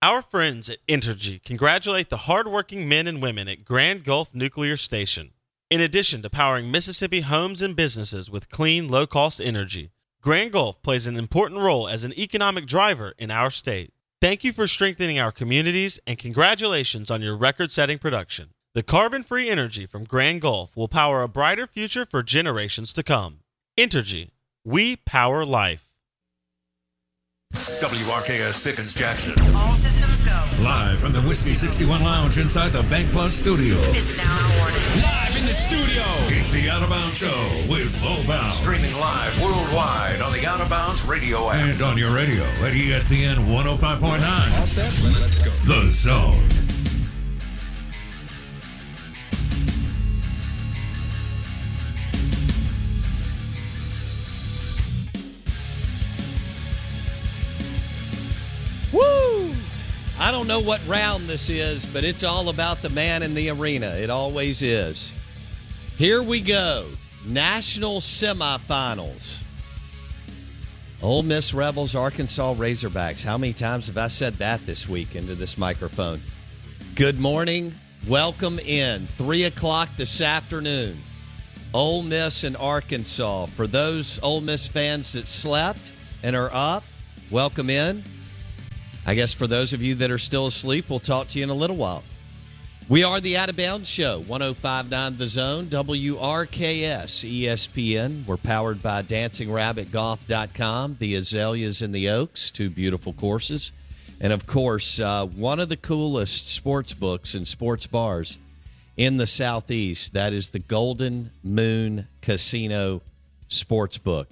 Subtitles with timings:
[0.00, 5.32] Our friends at Entergy congratulate the hardworking men and women at Grand Gulf Nuclear Station.
[5.70, 9.90] In addition to powering Mississippi homes and businesses with clean, low cost energy,
[10.22, 13.92] Grand Gulf plays an important role as an economic driver in our state.
[14.20, 18.50] Thank you for strengthening our communities and congratulations on your record setting production.
[18.74, 23.02] The carbon free energy from Grand Gulf will power a brighter future for generations to
[23.02, 23.40] come.
[23.76, 24.30] Entergy,
[24.62, 25.87] we power life.
[27.54, 29.34] WRKS Pickens Jackson.
[29.54, 30.48] All systems go.
[30.60, 33.80] Live from the Whiskey 61 Lounge inside the Bank Plus studio.
[33.92, 34.82] This is Al Warning.
[35.02, 36.02] Live in the studio.
[36.26, 38.56] It's the Out of Bounds Show with Bo Bounds.
[38.56, 41.68] Streaming live worldwide on the Out of Bounds radio app.
[41.74, 44.60] And on your radio at ESPN 105.9.
[44.60, 44.92] All set?
[45.20, 45.50] Let's go.
[45.50, 46.67] The Zone.
[58.92, 59.54] Woo!
[60.18, 63.50] I don't know what round this is, but it's all about the man in the
[63.50, 63.88] arena.
[63.96, 65.12] It always is.
[65.96, 66.86] Here we go.
[67.24, 69.42] National semifinals.
[71.00, 73.22] Ole Miss Rebels, Arkansas Razorbacks.
[73.22, 76.20] How many times have I said that this week into this microphone?
[76.96, 77.74] Good morning.
[78.08, 79.06] Welcome in.
[79.16, 80.98] Three o'clock this afternoon.
[81.72, 83.46] Ole Miss and Arkansas.
[83.46, 85.92] For those Ole Miss fans that slept
[86.24, 86.82] and are up,
[87.30, 88.02] welcome in.
[89.08, 91.48] I guess for those of you that are still asleep, we'll talk to you in
[91.48, 92.04] a little while.
[92.90, 98.26] We are the Out of Bounds Show, 1059 The Zone, WRKS, ESPN.
[98.26, 103.72] We're powered by DancingRabbitGolf.com, the Azaleas and the Oaks, two beautiful courses.
[104.20, 108.36] And of course, uh, one of the coolest sports books and sports bars
[108.98, 110.12] in the Southeast.
[110.12, 113.00] That is the Golden Moon Casino
[113.48, 114.26] Sportsbook.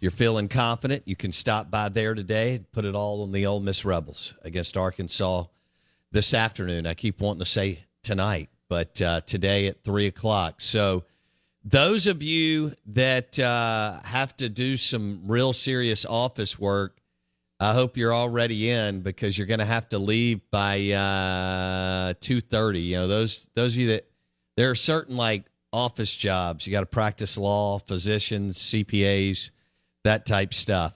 [0.00, 3.46] You're feeling confident, you can stop by there today and put it all on the
[3.46, 5.44] Ole Miss Rebels against Arkansas
[6.12, 6.86] this afternoon.
[6.86, 10.60] I keep wanting to say tonight, but uh, today at 3 o'clock.
[10.60, 11.04] So,
[11.64, 16.96] those of you that uh, have to do some real serious office work,
[17.58, 22.84] I hope you're already in because you're going to have to leave by uh, 2.30.
[22.84, 24.08] You know, those, those of you that
[24.56, 26.66] there are certain like office jobs.
[26.66, 29.50] You got to practice law, physicians, CPAs,
[30.08, 30.94] that type stuff.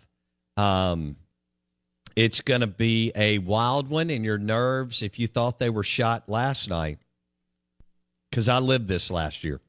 [0.56, 1.16] Um,
[2.16, 5.82] it's going to be a wild one in your nerves if you thought they were
[5.82, 6.98] shot last night.
[8.30, 9.60] Because I lived this last year.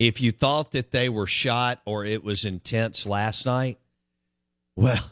[0.00, 3.78] If you thought that they were shot or it was intense last night,
[4.74, 5.08] well,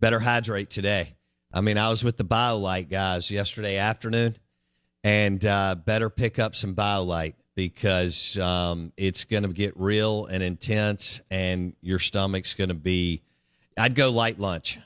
[0.00, 1.14] better hydrate today.
[1.50, 4.36] I mean, I was with the BioLite guys yesterday afternoon,
[5.02, 10.42] and uh, better pick up some BioLite because um, it's going to get real and
[10.42, 13.22] intense, and your stomach's going to be.
[13.76, 14.78] I'd go light lunch.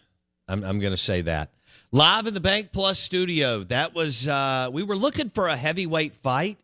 [0.48, 1.50] I'm, I'm going to say that.
[1.90, 3.64] Live in the Bank Plus studio.
[3.64, 6.58] That was uh, we were looking for a heavyweight fight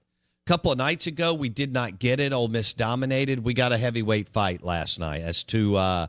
[0.47, 1.33] a couple of nights ago.
[1.33, 2.33] We did not get it.
[2.33, 3.43] Ole Miss dominated.
[3.43, 5.23] We got a heavyweight fight last night.
[5.23, 6.09] As two uh,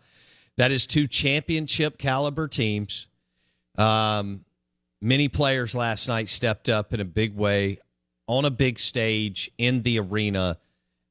[0.58, 3.08] that is two championship caliber teams.
[3.78, 4.44] Um,
[5.02, 7.80] many players last night stepped up in a big way
[8.28, 10.58] on a big stage in the arena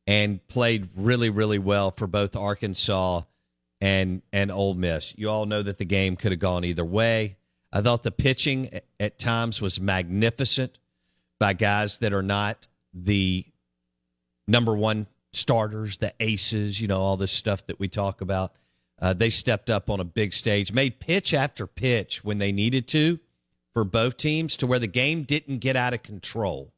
[0.07, 3.23] and played really, really well for both Arkansas
[3.81, 5.15] and and Ole Miss.
[5.17, 7.37] You all know that the game could have gone either way.
[7.73, 10.79] I thought the pitching at times was magnificent
[11.41, 13.45] by guys that are not the
[14.47, 18.53] number one starters, the aces, you know, all this stuff that we talk about.
[19.01, 22.87] Uh, they stepped up on a big stage, made pitch after pitch when they needed
[22.89, 23.19] to
[23.73, 26.73] for both teams to where the game didn't get out of control.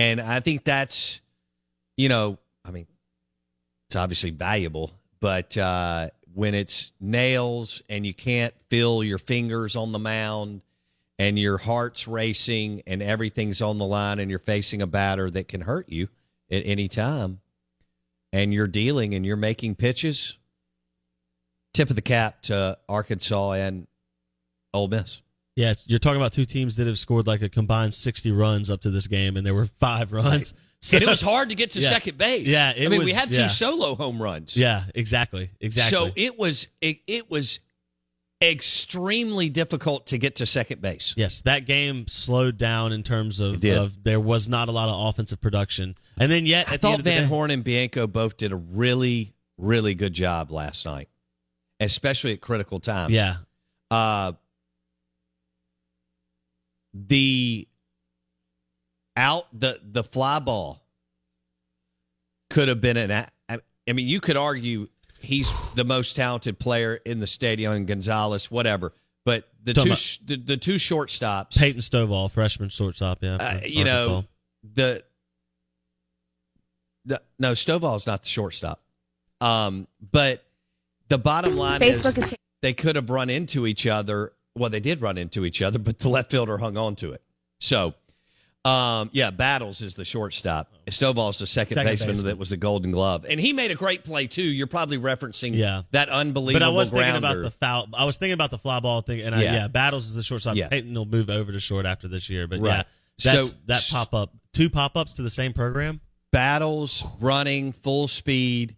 [0.00, 1.20] And I think that's,
[1.98, 2.86] you know, I mean,
[3.86, 9.92] it's obviously valuable, but uh, when it's nails and you can't feel your fingers on
[9.92, 10.62] the mound
[11.18, 15.48] and your heart's racing and everything's on the line and you're facing a batter that
[15.48, 16.08] can hurt you
[16.50, 17.42] at any time
[18.32, 20.38] and you're dealing and you're making pitches,
[21.74, 23.86] tip of the cap to Arkansas and
[24.72, 25.20] Ole Miss.
[25.60, 28.80] Yeah, you're talking about two teams that have scored like a combined 60 runs up
[28.82, 30.54] to this game, and there were five runs.
[30.80, 31.90] So- and it was hard to get to Yeah.
[31.90, 32.46] second base.
[32.46, 33.46] Yeah, it I mean, we was- had two yeah.
[33.48, 34.56] solo home runs.
[34.56, 35.90] Yeah, exactly, exactly.
[35.90, 37.60] So it was it, it was
[38.42, 41.12] extremely difficult to get to second base.
[41.16, 45.08] Yes, that game slowed down in terms of, of there was not a lot of
[45.08, 47.62] offensive production, and then yet I at the end thought the Van day- Horn and
[47.62, 51.10] Bianco both did a really really good job last night,
[51.80, 53.12] especially at critical times.
[53.12, 53.36] Yeah,
[53.90, 54.32] Uh,
[56.94, 57.66] the
[59.16, 60.82] out the the fly ball
[62.50, 63.26] could have been an.
[63.88, 64.88] I mean, you could argue
[65.20, 68.92] he's the most talented player in the stadium, and Gonzalez, whatever.
[69.24, 73.18] But the Talking two sh- the, the two shortstops, Peyton Stovall, freshman shortstop.
[73.22, 74.24] Yeah, uh, you know
[74.74, 75.02] the
[77.04, 78.80] the no Stovall is not the shortstop.
[79.40, 80.44] Um, but
[81.08, 84.32] the bottom line Facebook is is- they could have run into each other.
[84.60, 87.22] Well, they did run into each other, but the left fielder hung on to it.
[87.58, 87.94] So,
[88.64, 90.70] um, yeah, Battles is the shortstop.
[90.88, 92.26] Stovall's the second, Second baseman, baseman.
[92.26, 94.42] that was the Golden Glove, and he made a great play too.
[94.42, 95.82] You're probably referencing Yeah.
[95.92, 96.66] that unbelievable.
[96.66, 97.88] But I was thinking about the foul.
[97.94, 99.52] I was thinking about the fly ball thing, and I, Yeah.
[99.54, 99.68] yeah.
[99.68, 100.56] Battles is the shortstop.
[100.56, 100.68] Yeah.
[100.68, 102.70] Peyton will move over to short after this year, but Right.
[103.24, 104.34] yeah, that's So- that pop up.
[104.52, 106.00] Two pop ups to the same program.
[106.32, 108.76] battles running full speed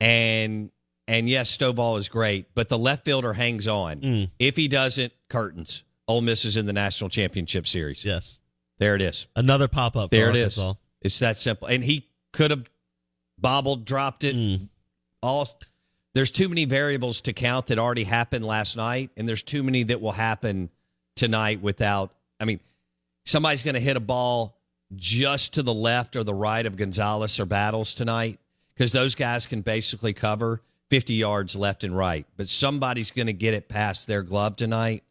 [0.00, 0.70] and
[1.08, 4.00] and yes Stovall is great but the left fielder hangs on.
[4.00, 4.30] Mm.
[4.38, 5.84] if he doesn't curtains.
[6.08, 8.04] Ole Miss is in the national championship series.
[8.04, 8.40] Yes,
[8.78, 9.26] there it is.
[9.36, 10.10] Another pop up.
[10.10, 10.58] there it is.
[11.00, 11.68] It's that simple.
[11.68, 12.68] And he could have
[13.38, 14.36] bobbled dropped it.
[14.36, 14.68] Mm.
[15.22, 15.48] all
[16.14, 19.84] there's too many variables to count that already happened last night and there's too many
[19.84, 20.70] that will happen
[21.16, 22.60] tonight without I mean
[23.24, 24.58] somebody's going to hit a ball
[24.94, 28.38] just to the left or the right of Gonzalez or Battles tonight
[28.74, 30.60] because those guys can basically cover
[30.92, 32.26] 50 yards left and right.
[32.36, 35.04] But somebody's going to get it past their glove tonight,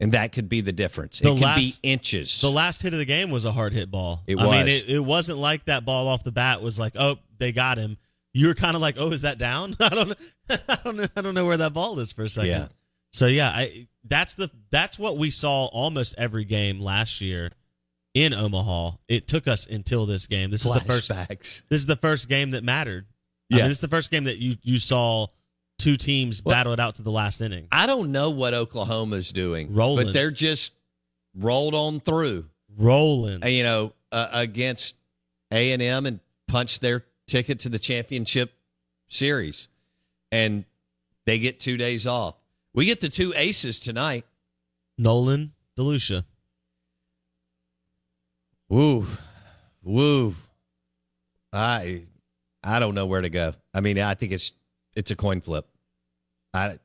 [0.00, 1.18] and that could be the difference.
[1.18, 2.40] The it could last- be inches.
[2.40, 4.22] The last hit of the game was a hard hit ball.
[4.26, 7.18] It I mean, it, it wasn't like that ball off the bat was like, oh,
[7.36, 7.98] they got him.
[8.32, 9.76] You were kind of like, oh, is that down?
[9.80, 10.14] I don't know.
[10.66, 11.06] I don't know.
[11.14, 12.48] I don't know where that ball is for a second.
[12.48, 12.68] Yeah.
[13.12, 17.50] So yeah, I that's the that's what we saw almost every game last year
[18.14, 18.92] in Omaha.
[19.08, 20.50] It took us until this game.
[20.50, 21.10] This is the first.
[21.68, 23.04] This is the first game that mattered.
[23.50, 23.62] I Yeah.
[23.62, 25.28] mean, this is the first game that you you saw
[25.78, 27.68] two teams Well- battle it out to the last inning.
[27.72, 30.06] I don't know what Oklahoma's doing, Rolling.
[30.06, 30.72] but they're just
[31.34, 32.48] rolled on through.
[32.76, 33.46] Rolling.
[33.48, 34.94] you know, uh, against
[35.50, 38.52] A and M and punched their ticket to the championship
[39.08, 39.68] series,
[40.30, 40.64] and
[41.26, 42.36] they get two days off.
[42.74, 44.24] We get the two aces tonight.
[44.98, 46.24] Noland DeLucia.
[48.68, 49.06] Woo,
[49.82, 50.34] woo.
[51.52, 52.02] I,
[52.62, 53.54] I don't know where to go.
[53.72, 54.52] I mean, I think it's
[54.94, 55.66] it's a coin flip.
[56.52, 56.78] I,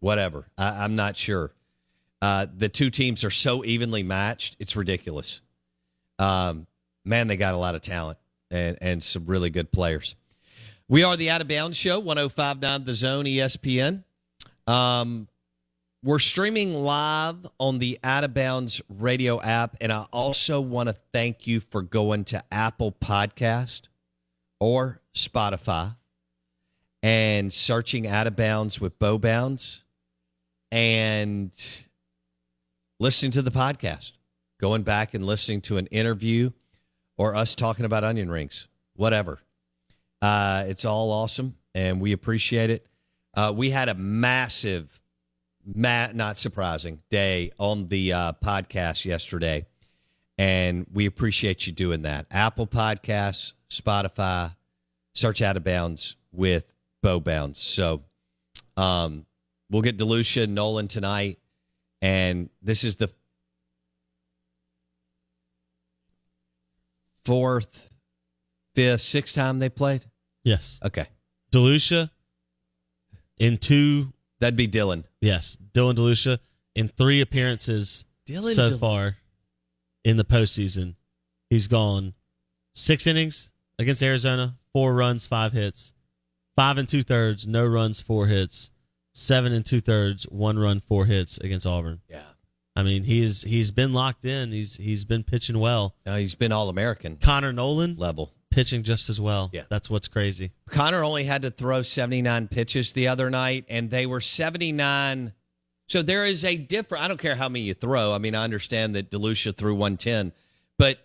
[0.00, 0.46] whatever.
[0.58, 1.52] I, I'm not sure.
[2.20, 4.56] Uh, the two teams are so evenly matched.
[4.58, 5.40] It's ridiculous.
[6.18, 6.66] Um,
[7.04, 8.18] man, they got a lot of talent
[8.50, 10.16] and and some really good players.
[10.88, 14.02] We are the Out of Bounds Show, 1059 The Zone ESPN.
[14.66, 15.28] Um,
[16.02, 20.96] we're streaming live on the Out of Bounds radio app, and I also want to
[21.12, 23.82] thank you for going to Apple Podcast
[24.60, 25.96] or Spotify
[27.02, 29.82] and searching Out of Bounds with Bo Bounds
[30.70, 31.50] and
[32.98, 34.12] listening to the podcast,
[34.60, 36.50] going back and listening to an interview
[37.16, 39.40] or us talking about onion rings, whatever.
[40.22, 42.86] Uh, it's all awesome, and we appreciate it.
[43.34, 45.00] Uh, we had a massive,
[45.64, 49.66] ma- not surprising, day on the uh, podcast yesterday,
[50.36, 52.26] and we appreciate you doing that.
[52.30, 54.54] Apple Podcasts, Spotify,
[55.14, 56.72] search Out of Bounds with
[57.02, 57.58] Bo Bounds.
[57.58, 58.02] So
[58.76, 59.26] um,
[59.70, 61.38] we'll get DeLucia and Noland tonight,
[62.02, 63.10] and this is the
[67.24, 67.90] fourth,
[68.74, 70.04] fifth, sixth time they played.
[70.42, 70.78] Yes.
[70.84, 71.06] Okay,
[71.52, 72.10] DeLucia
[73.38, 75.04] in two that'd be Dylan.
[75.20, 76.38] Yes, Dylan DeLucia
[76.74, 79.16] in three appearances Dylan so Del- far
[80.04, 80.94] in the postseason.
[81.50, 82.14] He's gone
[82.74, 83.50] six innings
[83.80, 85.92] against Arizona, four runs, five hits,
[86.56, 88.70] five and two thirds, no runs, four hits,
[89.14, 92.00] seven and two thirds, one run, four hits against Auburn.
[92.08, 92.22] Yeah.
[92.76, 94.52] I mean, he's he's been locked in.
[94.52, 95.96] He's he's been pitching well.
[96.06, 98.32] No, he's been All American Connor Noland level.
[98.50, 99.50] pitching just as well.
[99.52, 99.62] Yeah.
[99.68, 100.52] that's what's crazy.
[100.68, 105.32] Connor only had to throw 79 pitches the other night, and they were 79.
[105.88, 107.04] So there is a different.
[107.04, 108.12] I don't care how many you throw.
[108.12, 110.32] I mean, I understand that DeLucia threw 110,
[110.78, 110.98] but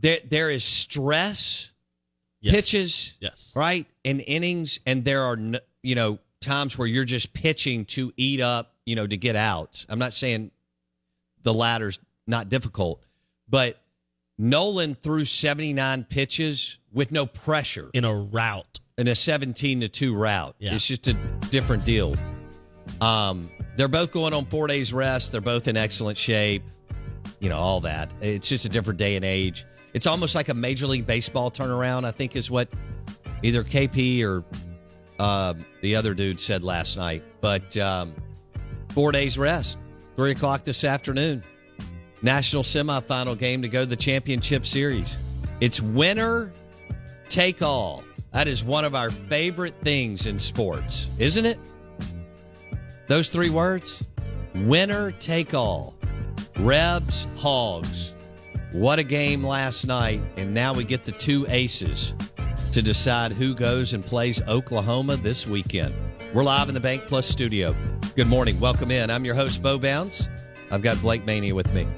[0.00, 1.70] there there is stress
[2.40, 2.54] Yes.
[2.54, 3.52] pitches, Yes.
[3.56, 5.36] right, in innings, and there are
[5.82, 9.84] you know times where you're just pitching to eat up, you know, to get out.
[9.88, 10.50] I'm not saying
[11.42, 13.02] the latter's not difficult,
[13.48, 13.80] but
[14.38, 18.80] Noland threw 79 pitches with no pressure in a route.
[18.98, 20.54] in a 17 to 2 route.
[20.58, 20.74] Yeah.
[20.74, 21.14] It's just a
[21.50, 22.16] different deal.
[23.00, 25.32] Um, they're both going on four days rest.
[25.32, 26.62] They're both in excellent shape.
[27.40, 28.10] You know, all that.
[28.22, 29.66] It's just a different day and age.
[29.96, 32.68] It's almost like a Major League Baseball turnaround, I think is what
[33.42, 34.44] either KP or
[35.18, 37.24] um, the other dude said last night.
[37.40, 38.14] But um,
[38.90, 39.78] four days rest,
[40.14, 41.42] three o'clock this afternoon.
[42.20, 45.16] National semifinal game to go to the championship series.
[45.62, 46.52] It's winner
[47.30, 48.04] take all.
[48.32, 51.58] That is one of our favorite things in sports, isn't it?
[53.06, 54.04] Those three words
[54.56, 55.94] winner take all.
[56.58, 58.12] Rebs, Hogs.
[58.76, 60.20] What a game last night.
[60.36, 62.14] And now we get the two aces
[62.72, 65.94] to decide who goes and plays Oklahoma this weekend.
[66.34, 67.74] We're live in the Bank Plus studio.
[68.16, 68.60] Good morning.
[68.60, 69.08] Welcome in.
[69.08, 70.28] I'm your host, Bo Bounds.
[70.70, 71.88] I've got Blake Mania with me.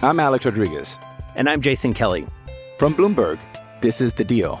[0.00, 0.96] I'm Alex Rodriguez.
[1.34, 2.24] And I'm Jason Kelly.
[2.78, 3.40] From Bloomberg,
[3.80, 4.60] this is The Deal.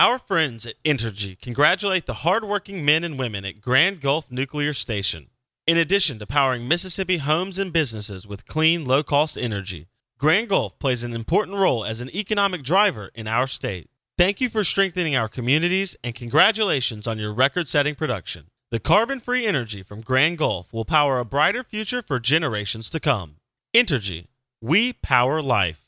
[0.00, 5.26] Our friends at Entergy congratulate the hardworking men and women at Grand Gulf Nuclear Station.
[5.66, 10.78] In addition to powering Mississippi homes and businesses with clean, low cost energy, Grand Gulf
[10.78, 13.90] plays an important role as an economic driver in our state.
[14.16, 18.46] Thank you for strengthening our communities and congratulations on your record setting production.
[18.70, 23.00] The carbon free energy from Grand Gulf will power a brighter future for generations to
[23.00, 23.38] come.
[23.74, 24.28] Entergy,
[24.60, 25.87] we power life.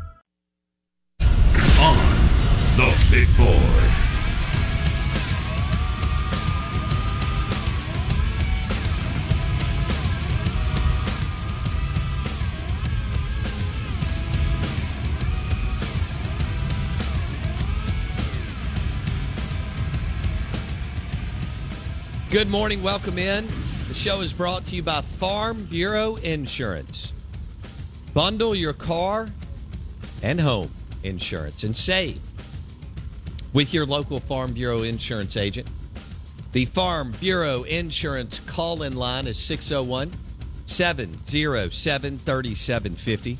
[2.77, 3.91] The big board.
[22.29, 22.81] Good morning.
[22.81, 23.49] Welcome in.
[23.89, 27.11] The show is brought to you by Farm Bureau Insurance.
[28.13, 29.29] Bundle your car
[30.23, 30.71] and home
[31.03, 32.21] insurance and save
[33.53, 35.67] with your local Farm Bureau insurance agent.
[36.53, 40.11] The Farm Bureau Insurance call in line is 601
[40.65, 43.37] 707 3750.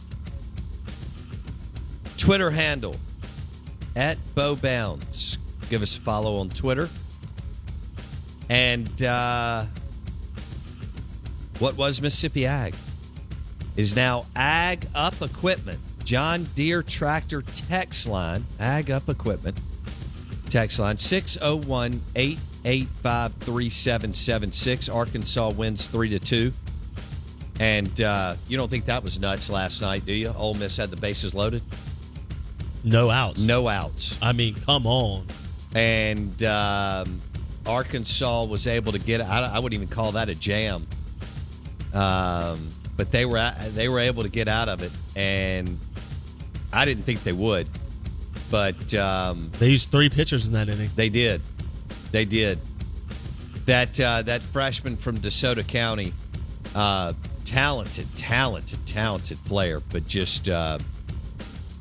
[2.18, 2.96] Twitter handle
[3.96, 5.38] at Bo Bounds.
[5.70, 6.90] Give us a follow on Twitter.
[8.50, 9.66] And uh,
[11.60, 12.76] what was Mississippi Ag
[13.76, 15.80] is now Ag Up Equipment.
[16.04, 19.58] John Deere Tractor text line, Ag Up Equipment
[20.52, 24.90] text line 601 885 3776.
[24.90, 26.54] Arkansas wins 3 to 2.
[27.60, 30.34] And uh, you don't think that was nuts last night, do you?
[30.36, 31.64] Ole Miss had the bases loaded.
[32.84, 33.42] No outs.
[33.42, 34.18] No outs.
[34.22, 35.28] I mean, come on.
[35.76, 37.22] and um,
[37.66, 39.22] Arkansas was able to get.
[39.22, 40.88] I, I wouldn't even call that a jam,
[41.94, 45.78] um, but they were they were able to get out of it, and
[46.74, 47.68] I didn't think they would.
[48.52, 50.92] But um, They used three pitchers in that inning.
[50.96, 51.42] they did.
[52.12, 52.60] They did.
[53.66, 56.14] That uh, that freshman from DeSoto County,
[56.76, 57.14] uh,
[57.46, 60.78] talented, talented, talented player, but just uh,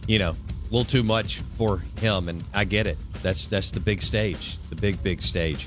[0.06, 2.98] you know, a little too much for him, and I get it.
[3.22, 5.66] That's that's the big stage, the big big stage.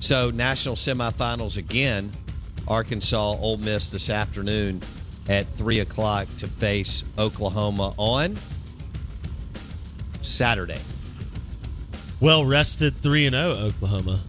[0.00, 2.12] So national semifinals again.
[2.66, 4.80] Arkansas, Ole Miss this afternoon
[5.28, 8.38] at three o'clock to face Oklahoma on
[10.30, 10.80] Saturday.
[12.20, 14.20] Well rested three and zero Oklahoma,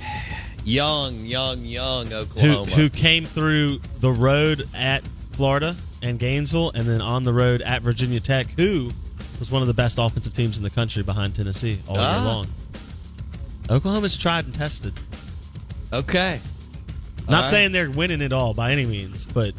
[0.64, 2.70] Young, young, young Oklahoma.
[2.72, 5.02] who came through the road at
[5.32, 8.90] Florida and Gainesville, and then on the road at Virginia Tech, who
[9.38, 12.16] was one of the best offensive teams in the country behind Tennessee all Ah.
[12.16, 12.46] year long.
[13.70, 14.92] Oklahoma's tried and tested.
[15.92, 16.40] Okay.
[17.28, 17.50] Not right.
[17.50, 19.54] saying they're winning it all by any means, but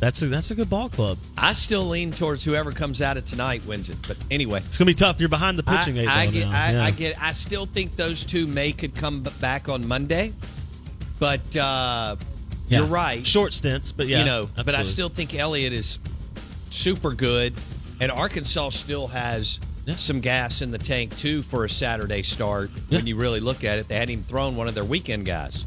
[0.00, 1.18] that's a that's a good ball club.
[1.36, 3.96] I still lean towards whoever comes out of tonight wins it.
[4.06, 5.18] But anyway, It's gonna be tough.
[5.20, 6.50] You're behind the pitching I, eight I get, now.
[6.52, 6.84] I, Yeah.
[6.84, 7.22] I get.
[7.22, 10.32] I still think those two may could come back on Monday,
[11.18, 12.16] but uh,
[12.68, 12.78] Yeah.
[12.78, 13.26] you're right.
[13.26, 15.98] Short stints, but yeah, you know, but I still think Elliott is
[16.70, 17.54] super good,
[18.00, 19.58] and Arkansas still has
[19.96, 22.70] some gas in the tank too for a Saturday start.
[22.90, 25.64] When you really look at it, they hadn't even thrown one of their weekend guys.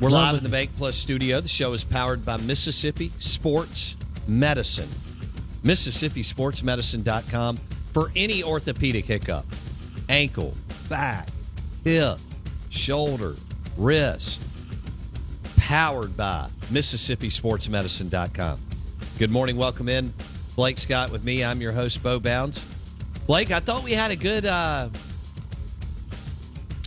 [0.00, 0.38] We're Love live it.
[0.38, 1.40] in the Bank Plus studio.
[1.40, 3.96] The show is powered by Mississippi Sports
[4.26, 4.88] Medicine.
[5.62, 7.58] MississippiSportsMedicine.com
[7.92, 9.46] for any orthopedic hiccup,
[10.08, 10.54] ankle,
[10.88, 11.28] back,
[11.84, 12.18] hip,
[12.70, 13.36] shoulder,
[13.76, 14.40] wrist.
[15.56, 18.60] Powered by MississippiSportsMedicine.com.
[19.18, 19.56] Good morning.
[19.56, 20.12] Welcome in.
[20.56, 21.42] Blake Scott with me.
[21.44, 22.64] I'm your host, Bo Bounds.
[23.26, 24.44] Blake, I thought we had a good.
[24.44, 24.88] Uh,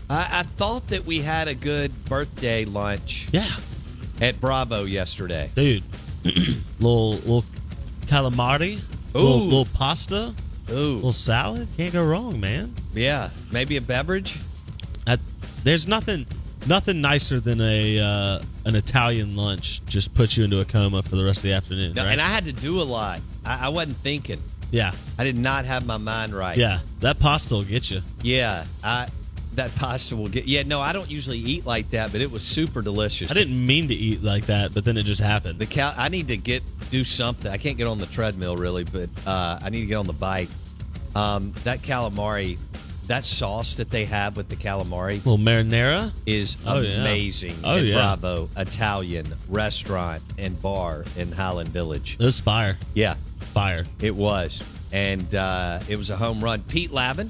[0.09, 3.27] I, I thought that we had a good birthday lunch.
[3.31, 3.49] Yeah.
[4.21, 5.83] At Bravo yesterday, dude.
[6.79, 7.45] little little
[8.07, 8.77] calamari,
[9.15, 9.19] Ooh.
[9.19, 10.33] little, little pasta,
[10.71, 11.67] Ooh, little salad.
[11.77, 12.73] Can't go wrong, man.
[12.93, 14.39] Yeah, maybe a beverage.
[15.05, 15.19] I,
[15.63, 16.25] there's nothing
[16.65, 19.85] nothing nicer than a uh, an Italian lunch.
[19.85, 21.93] Just puts you into a coma for the rest of the afternoon.
[21.93, 22.13] No, right?
[22.13, 23.21] And I had to do a lot.
[23.45, 24.41] I, I wasn't thinking.
[24.71, 26.57] yeah, I did not have my mind right.
[26.57, 26.79] yeah.
[27.01, 28.01] That pasta will get you.
[28.23, 29.09] Yeah, I
[29.57, 30.45] that pasta will get.
[30.45, 33.29] Yeah, no, I don't usually eat like that, but it was super delicious.
[33.29, 35.59] I didn't mean to eat like that, but then it just happened.
[35.59, 37.51] The cal- I need to get do something.
[37.51, 40.13] I can't get on the treadmill really, but uh, I need to get on the
[40.13, 40.49] bike.
[41.15, 42.57] Um, that calamari,
[43.07, 46.11] that sauce that they have with the calamari little marinara.
[46.25, 47.01] is Oh, yeah.
[47.01, 47.55] amazing.
[47.63, 47.93] Oh, at yeah.
[47.95, 52.17] Bravo Italian restaurant and bar in Highland Village.
[52.19, 53.15] It was fire, Yeah,
[53.53, 53.85] fire.
[54.01, 56.61] it was, and uh, it was a home run.
[56.63, 57.29] Pete Laven,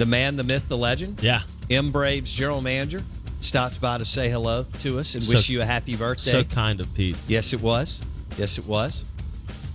[0.00, 1.20] the man, the myth, the legend.
[1.22, 3.02] Yeah, M Braves general manager
[3.42, 6.30] stopped by to say hello to us and So- wish you a happy birthday.
[6.32, 7.16] so kind of Pete.
[7.28, 8.00] yes, it was.
[8.38, 9.04] Yes, it was.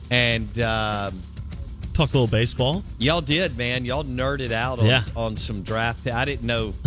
[0.10, 1.22] And um,
[1.94, 2.84] Talked a little baseball.
[2.98, 3.86] y'all did, man.
[3.86, 5.04] Y'all nerded out on, Yeah.
[5.16, 6.08] on some draft.
[6.08, 6.74] I didn't know.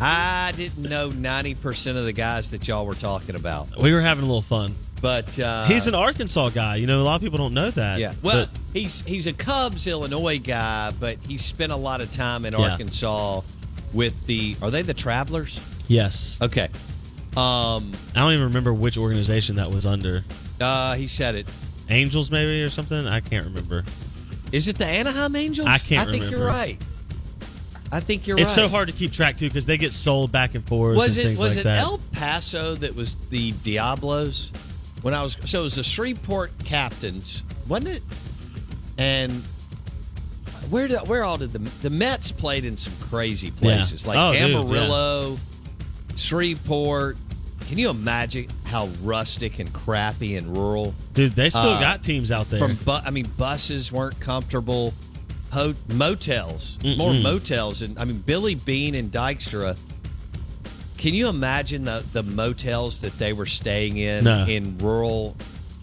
[0.00, 3.80] I didn't know ninety percent of the guys that y'all were talking about.
[3.80, 4.74] We were having a little fun.
[5.04, 6.76] But uh, He's an Arkansas guy.
[6.76, 7.98] You know, a lot of people don't know that.
[7.98, 8.14] yeah.
[8.22, 12.46] Well, But- he's he's a Cubs Illinois guy, but he spent a lot of time
[12.46, 12.70] in Yeah.
[12.70, 13.42] Arkansas
[13.92, 14.56] with the.
[14.62, 15.60] Are they the Travelers?
[15.88, 16.38] yes.
[16.40, 16.70] Okay.
[17.36, 17.92] Um.
[18.14, 20.24] I don't even remember which organization that was under.
[20.58, 20.94] Uh.
[20.94, 21.48] He said it.
[21.90, 23.06] Angels, maybe, or something.
[23.06, 23.84] I can't remember.
[24.52, 25.68] Is it the Anaheim Angels?
[25.68, 26.80] I can't I think you're right.
[27.92, 28.42] I think you're right.
[28.42, 28.64] It's right.
[28.64, 30.96] so hard to keep track too because they get sold back and forth.
[30.96, 31.80] Was and it was like it that.
[31.80, 34.50] El Paso that was the Diablos?
[35.04, 38.02] When I was so it was the Shreveport Captains, wasn't it?
[38.96, 39.44] And
[40.70, 44.32] where did where all did the the Mets played in some crazy places like Oh,
[44.32, 44.54] dude.
[44.56, 45.38] Amarillo,
[46.16, 47.18] Shreveport.
[47.66, 50.94] Can you imagine how rustic and crappy and rural?
[51.14, 52.60] Dude, they still Uh, got teams out there.
[52.60, 54.92] From bu- I mean, buses weren't comfortable.
[55.50, 59.76] Ho- motels, more motels, and I mean Billy Beane and Dykstra.
[60.98, 64.46] Can you imagine the the motels that they were staying in No.
[64.46, 65.36] in rural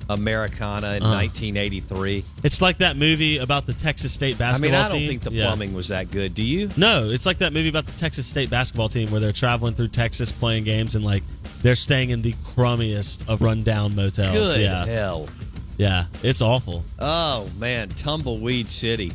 [0.09, 1.11] Americana in Uh.
[1.13, 2.23] 1983?
[2.43, 5.07] it's like that movie about the Texas State I basketball mean, I don't team.
[5.07, 5.45] think the Yeah.
[5.47, 6.33] plumbing was that good.
[6.33, 6.69] Do you?
[6.77, 9.89] No, it's like that movie about the Texas State basketball team where they're traveling through
[9.89, 11.23] Texas playing games and like
[11.61, 14.33] they're staying in the crummiest of rundown motels.
[14.33, 15.29] Good yeah, hell.
[15.77, 16.83] yeah, it's awful.
[16.99, 19.11] Oh man, tumbleweed city.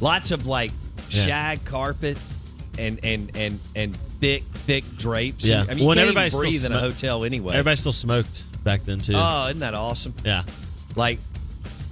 [0.00, 0.72] Lots of like
[1.10, 1.26] Yeah.
[1.26, 2.18] shag carpet
[2.78, 5.44] and and and and thick thick drapes.
[5.44, 5.64] Yeah.
[5.68, 7.54] I mean, Well, you can't everybody even breathe in a hotel anyway.
[7.54, 9.14] Everybody still smoked back then too.
[9.16, 10.14] Oh, isn't that awesome?
[10.24, 10.44] yeah,
[10.96, 11.18] Like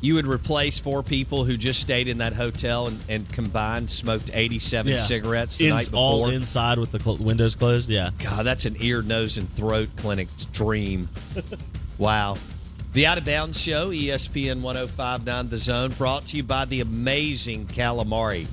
[0.01, 4.31] you would replace four people who just stayed in that hotel and, and combined smoked
[4.33, 4.99] 87 yeah.
[4.99, 5.99] cigarettes the Ins- night before.
[6.01, 7.89] all inside with the cl- windows closed.
[7.91, 11.09] Yeah, God, that's an ear, nose, and throat clinic dream.
[11.99, 12.37] wow.
[12.93, 17.67] The Out of Bounds Show, ESPN 1059 The Zone, brought to you by the amazing
[17.67, 18.47] calamari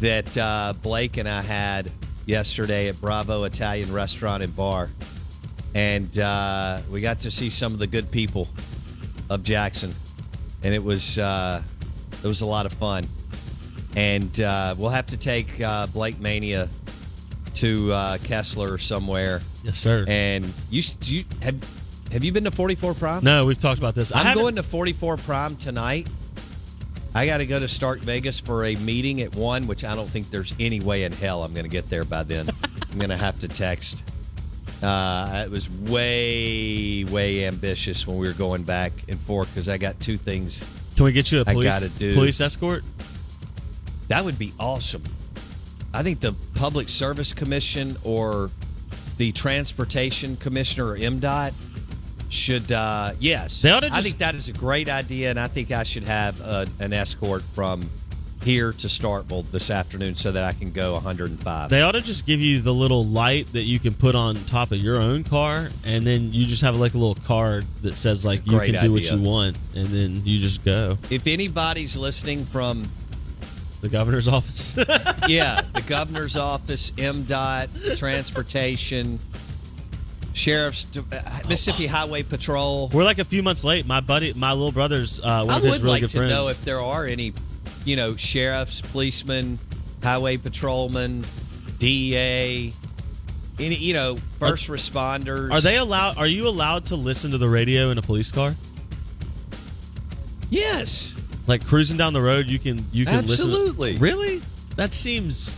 [0.00, 1.90] that uh, Blake and I had
[2.26, 4.90] yesterday at Bravo Italian Restaurant and Bar.
[5.74, 8.48] And uh, we got to see some of the good people
[9.30, 9.94] of Jackson.
[10.62, 11.62] And it was uh,
[12.22, 13.06] it was a lot of fun.
[13.94, 16.68] And uh, we'll have to take uh, Blake Mania
[17.54, 19.40] to uh, Kessler or somewhere.
[19.62, 20.04] Yes, sir.
[20.06, 21.56] And you, you have
[22.12, 23.24] have you been to 44 Prime?
[23.24, 24.12] No, we've talked about this.
[24.12, 26.08] I I'm haven't- going to 44 Prime tonight.
[27.16, 30.10] I got to go to Stark Vegas for a meeting at one, which I don't
[30.10, 32.50] think there's any way in hell I'm going to get there by then.
[32.92, 34.04] I'm going to have to text.
[34.82, 39.78] Uh, it was way, way ambitious when we were going back and forth because I
[39.78, 40.62] got two things.
[40.94, 42.12] Can we get you a police, gotta do.
[42.12, 42.84] police escort?
[44.08, 45.02] That would be awesome.
[45.94, 48.50] I think the Public Service Commission or
[49.16, 51.54] the Transportation Commissioner or MDOT
[52.28, 53.62] should, uh, yes.
[53.62, 56.04] They ought to I think that is a great idea, and I think I should
[56.04, 57.88] have uh an escort from
[58.42, 61.68] here to Starkville this afternoon so that I can go 105.
[61.68, 64.70] They ought to just give you the little light that you can put on top
[64.70, 68.24] of your own car, and then you just have like a little card that says
[68.24, 70.96] like you can do what you want, and then you just go.
[71.10, 72.88] if anybody's listening from
[73.80, 74.76] The governor's office.
[75.26, 79.18] yeah, the governor's office, MDOT, transportation,
[80.36, 82.90] sheriff's, uh, Mississippi Highway Patrol.
[82.92, 83.86] We're like a few months late.
[83.86, 86.28] My buddy, my little brother's uh, one I of his would really like good to
[86.28, 87.32] know if there are any,
[87.84, 89.58] you know, sheriffs, policemen,
[90.02, 91.24] highway patrolmen,
[91.78, 92.72] DEA,
[93.58, 95.52] any, you know, first responders.
[95.52, 96.18] Are they allowed?
[96.18, 98.54] Are you allowed to listen to the radio in a police car?
[100.50, 101.14] Yes.
[101.46, 103.92] Like cruising down the road, you can you can Absolutely.
[103.92, 104.02] listen.
[104.02, 104.42] Really?
[104.76, 105.56] That seems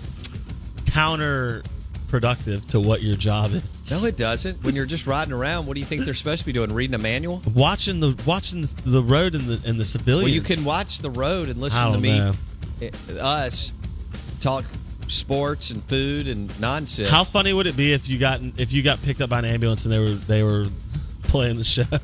[2.08, 3.62] counterproductive to what your job is.
[3.90, 4.62] No, it doesn't.
[4.64, 6.72] When you're just riding around, what do you think they're supposed to be doing?
[6.72, 7.42] Reading a manual?
[7.54, 10.24] Watching the watching the, the road and the and the civilians.
[10.24, 12.32] Well, you can watch the road and listen to me, know.
[12.82, 12.90] eh,
[13.20, 13.72] us,
[14.40, 14.64] talk
[15.08, 17.08] sports and food and nonsense.
[17.08, 19.44] How funny would it be if you got if you got picked up by an
[19.44, 20.66] ambulance and they were they were
[21.24, 21.84] playing the show?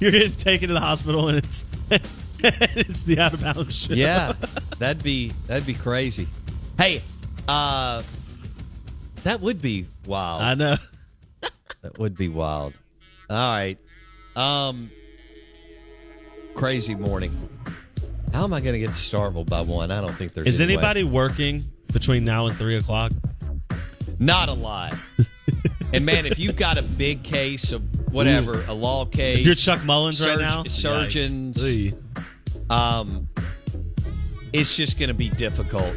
[0.00, 1.64] You're getting taken to the hospital and it's
[2.38, 3.94] it's the out of bounds show.
[3.94, 4.32] yeah,
[4.78, 6.28] that'd be that'd be crazy.
[6.78, 7.02] Hey,
[7.48, 8.02] uh,
[9.22, 10.42] that would be wild.
[10.42, 10.76] I know.
[11.82, 12.78] that would be wild.
[13.30, 13.78] All right,
[14.36, 14.90] um,
[16.54, 17.32] crazy morning.
[18.32, 19.90] How am I going to get Starville by one?
[19.90, 20.46] I don't think there's.
[20.48, 20.82] Is any way.
[20.82, 23.12] anybody working between now and three o'clock?
[24.18, 24.94] Not a lot.
[25.92, 27.82] and man, if you've got a big case of
[28.12, 31.62] whatever, a law case, If you're Chuck Mullins right now, surgeons,
[32.68, 33.28] um,
[34.52, 35.94] it's just going to be difficult.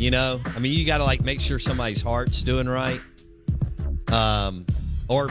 [0.00, 3.02] You know, I mean, you got to like make sure somebody's heart's doing right,
[4.10, 4.64] um,
[5.08, 5.28] or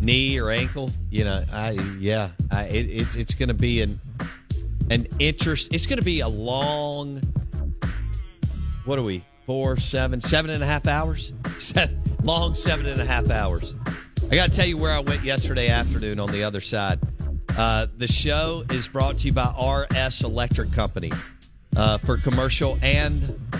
[0.00, 0.90] knee or ankle.
[1.10, 4.00] You know, I yeah, I, it, it's it's going to be an
[4.88, 5.74] an interest.
[5.74, 7.20] It's going to be a long.
[8.86, 9.26] What are we?
[9.44, 11.34] Four, seven, seven and a half hours.
[12.22, 13.74] Long seven and a half hours.
[14.30, 16.98] I got to tell you where I went yesterday afternoon on the other side.
[17.58, 21.12] Uh, the show is brought to you by RS Electric Company
[21.76, 23.47] uh, for commercial and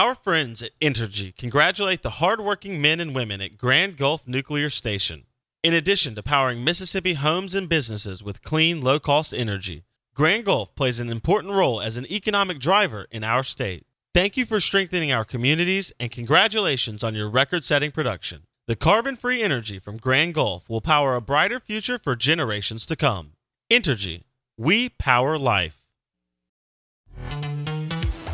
[0.00, 5.24] Our friends at Entergy congratulate the hardworking men and women at Grand Gulf Nuclear Station.
[5.62, 9.84] In addition to powering Mississippi homes and businesses with clean, low cost energy,
[10.14, 13.84] Grand Gulf plays an important role as an economic driver in our state.
[14.14, 18.44] Thank you for strengthening our communities and congratulations on your record setting production.
[18.68, 22.96] The carbon free energy from Grand Gulf will power a brighter future for generations to
[22.96, 23.32] come.
[23.70, 24.22] Entergy,
[24.56, 25.79] we power life.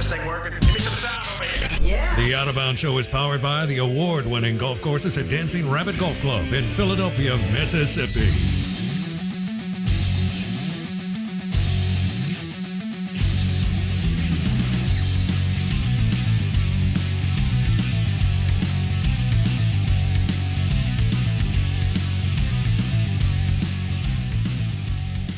[0.00, 0.52] Is this thing working?
[0.52, 2.08] Give me some sound over here.
[2.16, 5.28] The The Out of Bounds Show is powered by the award winning golf courses at
[5.28, 8.30] Dancing Rabbit Golf Club in Philadelphia, Mississippi.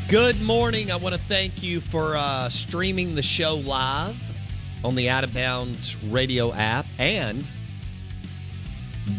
[0.07, 0.92] Good morning.
[0.92, 4.32] I want to thank you for uh, streaming the show live
[4.85, 7.45] on the Out of Bounds radio app and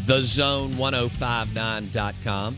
[0.06, 2.56] the zone1059.com.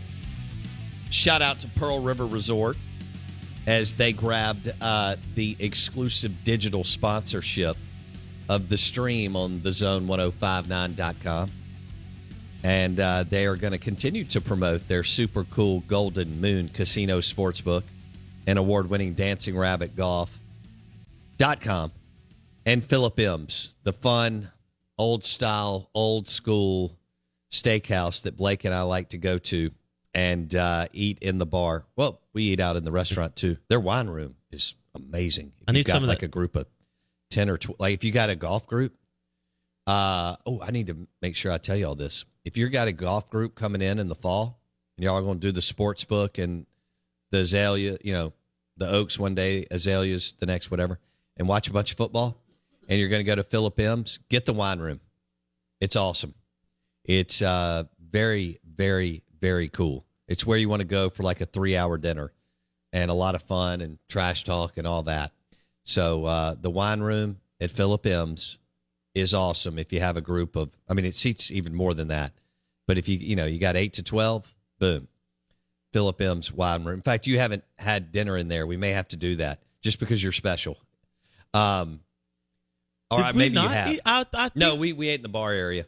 [1.10, 2.76] Shout out to Pearl River Resort
[3.66, 7.76] as they grabbed uh, the exclusive digital sponsorship
[8.48, 11.50] of the stream on the zone1059.com.
[12.62, 17.20] And uh, they are going to continue to promote their super cool Golden Moon Casino
[17.20, 17.82] Sportsbook
[18.46, 21.92] and award winning Dancing Rabbit Golf.com
[22.66, 24.50] and Philip M's, the fun,
[24.98, 26.98] old style, old school
[27.50, 29.70] steakhouse that Blake and I like to go to
[30.12, 31.86] and uh, eat in the bar.
[31.94, 33.56] Well, we eat out in the restaurant too.
[33.68, 35.52] Their wine room is amazing.
[35.60, 36.66] If I need some of like that- a group of
[37.30, 37.80] 10 or 12.
[37.80, 38.94] Like if you got a golf group,
[39.86, 42.24] uh, oh, I need to make sure I tell you all this.
[42.44, 44.60] If you got a golf group coming in in the fall
[44.96, 46.66] and y'all are going to do the sports book and
[47.30, 48.32] the azalea, you know,
[48.76, 50.98] the Oaks one day, azaleas the next, whatever,
[51.36, 52.42] and watch a bunch of football,
[52.88, 55.00] and you're going to go to Philip M's, get the wine room.
[55.80, 56.34] It's awesome.
[57.04, 60.04] It's uh, very, very, very cool.
[60.28, 62.32] It's where you want to go for like a three hour dinner
[62.92, 65.32] and a lot of fun and trash talk and all that.
[65.84, 68.58] So uh, the wine room at Philip M's
[69.14, 72.08] is awesome if you have a group of, I mean, it seats even more than
[72.08, 72.32] that.
[72.86, 75.08] But if you, you know, you got eight to 12, boom,
[75.92, 76.96] Philip M's wine room.
[76.96, 78.66] In fact, you haven't had dinner in there.
[78.66, 80.76] We may have to do that just because you're special.
[81.54, 82.00] Um,
[83.10, 83.92] all right, maybe you not have.
[83.94, 85.86] eat- I- I no, we, we ate in the bar area.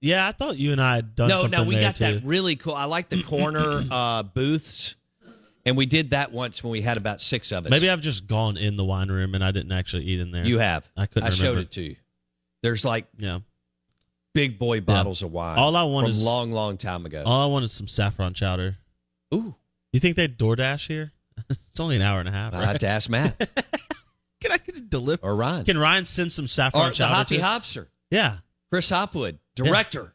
[0.00, 2.04] Yeah, I thought you and I had done no, no, no, we got too.
[2.04, 2.74] that really cool.
[2.74, 4.96] I like the corner uh, booths,
[5.64, 7.70] and we did that once when we had about six of us.
[7.70, 10.44] Maybe I've just gone in the wine room and I didn't actually eat in there.
[10.44, 10.88] you have.
[10.96, 11.28] I couldn't.
[11.28, 11.96] I showed it to you.
[12.64, 13.40] There's like Yeah.
[14.34, 15.56] big boy bottles of wine.
[15.58, 17.22] All I want from is- long, long time ago.
[17.24, 18.76] All I wanted is some saffron chowder.
[19.34, 19.54] Ooh.
[19.92, 21.12] You think they'd DoorDash here?
[21.50, 22.54] it's only an hour and a half.
[22.54, 22.66] I Right?
[22.68, 23.48] have to ask Matt
[24.42, 25.24] Can I get a deliver?
[25.24, 27.14] or Ryan Can Ryan send some saffron or the chowder?
[27.14, 27.42] Hoppy to?
[27.42, 27.86] Hopster.
[28.10, 28.38] Yeah.
[28.70, 30.14] Chris Hopwood, director.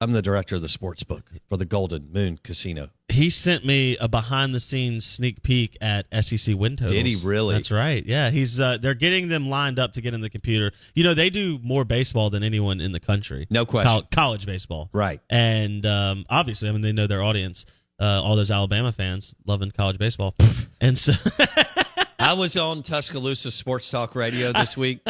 [0.00, 2.90] I'm the director of the sports book for the Golden Moon Casino.
[3.08, 6.92] He sent me a behind the scenes sneak peek at SEC win totals.
[6.92, 7.54] Did he really?
[7.54, 8.04] That's right.
[8.06, 10.70] Yeah, he's uh, they're getting them lined up to get in the computer.
[10.94, 13.48] You know, they do more baseball than anyone in the country.
[13.50, 13.90] No question.
[13.90, 14.88] Col- college baseball.
[14.92, 15.20] Right.
[15.28, 17.66] And um, obviously, I mean, they know their audience.
[18.00, 20.36] Uh, all those Alabama fans loving college baseball,
[20.80, 21.12] and so
[22.18, 25.00] I was on Tuscaloosa Sports Talk Radio this week.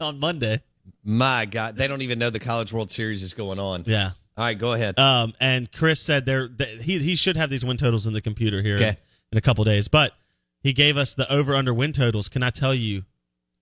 [0.00, 0.62] on Monday,
[1.04, 3.84] My God, they don't even know the College World Series is going on.
[3.86, 4.10] yeah.
[4.36, 4.98] All right, go ahead.
[4.98, 8.20] Um, and Chris said there that he he should have these win totals in the
[8.20, 8.88] computer here Okay.
[8.90, 8.96] in,
[9.32, 10.12] in a couple days, but
[10.60, 12.28] he gave us the over under win totals.
[12.28, 13.04] Can I tell you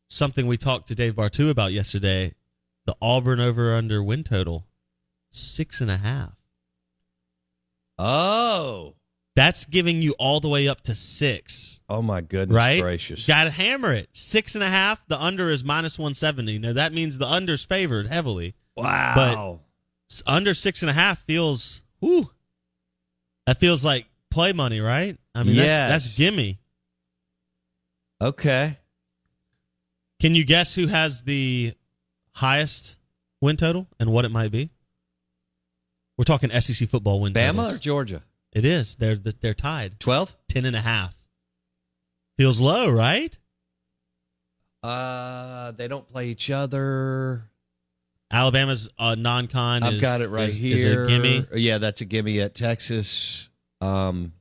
[0.08, 2.34] something we talked to Dave Bartu about yesterday?
[2.86, 4.66] The Auburn over under win total
[5.30, 6.32] six and a half.
[7.98, 8.94] oh,
[9.36, 11.80] That's giving you all the way up to six.
[11.88, 12.80] oh my goodness right?
[12.80, 13.26] gracious!
[13.26, 14.08] Got to hammer it.
[14.12, 15.04] Six and a half.
[15.08, 16.58] The under is minus 170.
[16.60, 18.54] Now, that means the under's favored heavily.
[18.76, 19.60] wow.
[20.10, 22.30] S- Under six and a half feels, whoo.
[23.46, 25.16] That feels like play money, right?
[25.34, 25.66] I mean, Yes.
[25.90, 26.58] that's, that's gimme.
[28.20, 28.78] okay.
[30.20, 31.72] Can you guess who has the
[32.32, 32.96] highest
[33.40, 34.70] win total and what it might be?
[36.16, 37.74] We're talking SEC football win Bama totals.
[37.74, 38.22] or Georgia?
[38.54, 38.94] It is.
[38.94, 39.98] They're they're tied.
[39.98, 40.36] Twelve.
[40.48, 41.14] Ten and a half.
[42.38, 43.36] Feels low, right?
[44.82, 47.50] Uh, they don't play each other.
[48.30, 49.82] Alabama's uh, non-con.
[49.82, 50.74] I've is- got it right is- here.
[50.76, 51.46] Is a gimme.
[51.54, 53.48] Yeah, that's a gimme at Texas.
[53.80, 54.32] Um,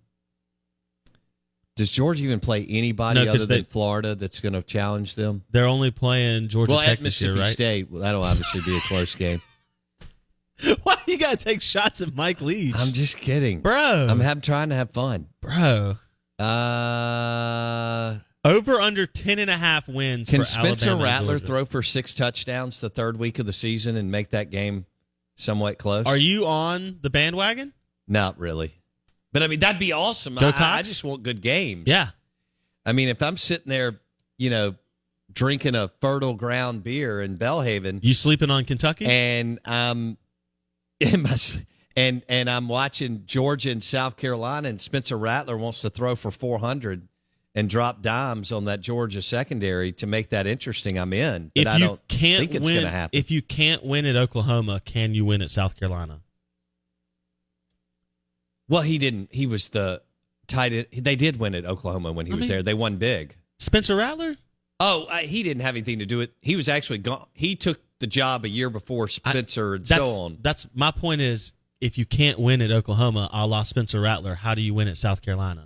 [1.75, 5.43] does Georgia even play anybody No, other than Florida that's going to challenge them?
[5.49, 7.53] They're only playing Georgia well, Tech at this year, Mississippi right?
[7.53, 9.41] State, well, that'll obviously be a close game.
[10.83, 14.07] Why you gotta take shots at Mike Leach, I'm just kidding, bro?
[14.09, 15.27] I'm have, trying to have fun.
[15.41, 15.97] bro.
[16.39, 20.29] Uh, Over under ten and a half wins.
[20.29, 24.11] can Spencer Alabama Rattler throw for six touchdowns the third week of the season and
[24.11, 24.85] make that game
[25.35, 26.05] somewhat close?
[26.05, 27.73] Are you on the bandwagon?
[28.07, 28.73] Not really.
[29.31, 30.37] But I mean, that'd be awesome.
[30.37, 31.83] I, I just want good games.
[31.87, 32.09] Yeah.
[32.85, 33.99] I mean, if I'm sitting there,
[34.37, 34.75] you know,
[35.31, 39.05] drinking a fertile ground beer in Belhaven, You sleeping on Kentucky?
[39.05, 40.17] and um,
[41.01, 41.35] and, my,
[41.95, 46.31] and and I'm watching Georgia and South Carolina, and Spencer Rattler wants to throw for
[46.31, 47.07] 400,
[47.55, 51.51] and drop dimes on that Georgia secondary to make that interesting, I'm in.
[51.55, 53.17] But If I you don't can't think it's win, going to happen.
[53.17, 56.21] if you can't win at Oklahoma, can you win at South Carolina?
[58.69, 59.29] well, he didn't.
[59.31, 60.01] He was the
[60.47, 60.87] tight end.
[60.93, 62.63] They did win at Oklahoma when he I was mean- there.
[62.63, 63.35] They won big.
[63.59, 64.35] Spencer Rattler?
[64.79, 66.31] Oh, I, he didn't have anything to do with.
[66.41, 67.27] He was actually gone.
[67.33, 70.37] He took the job a year before Spencer and That's so on.
[70.41, 71.21] that's my point.
[71.21, 74.89] Is if you can't win at Oklahoma, a la Spencer Rattler, how do you win
[74.89, 75.63] at South Carolina?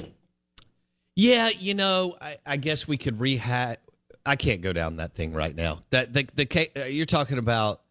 [1.16, 3.78] Yeah, you know, I, I guess we could rehat.
[4.24, 5.80] I can't go down that thing right now.
[5.90, 7.82] That the the uh, you're talking about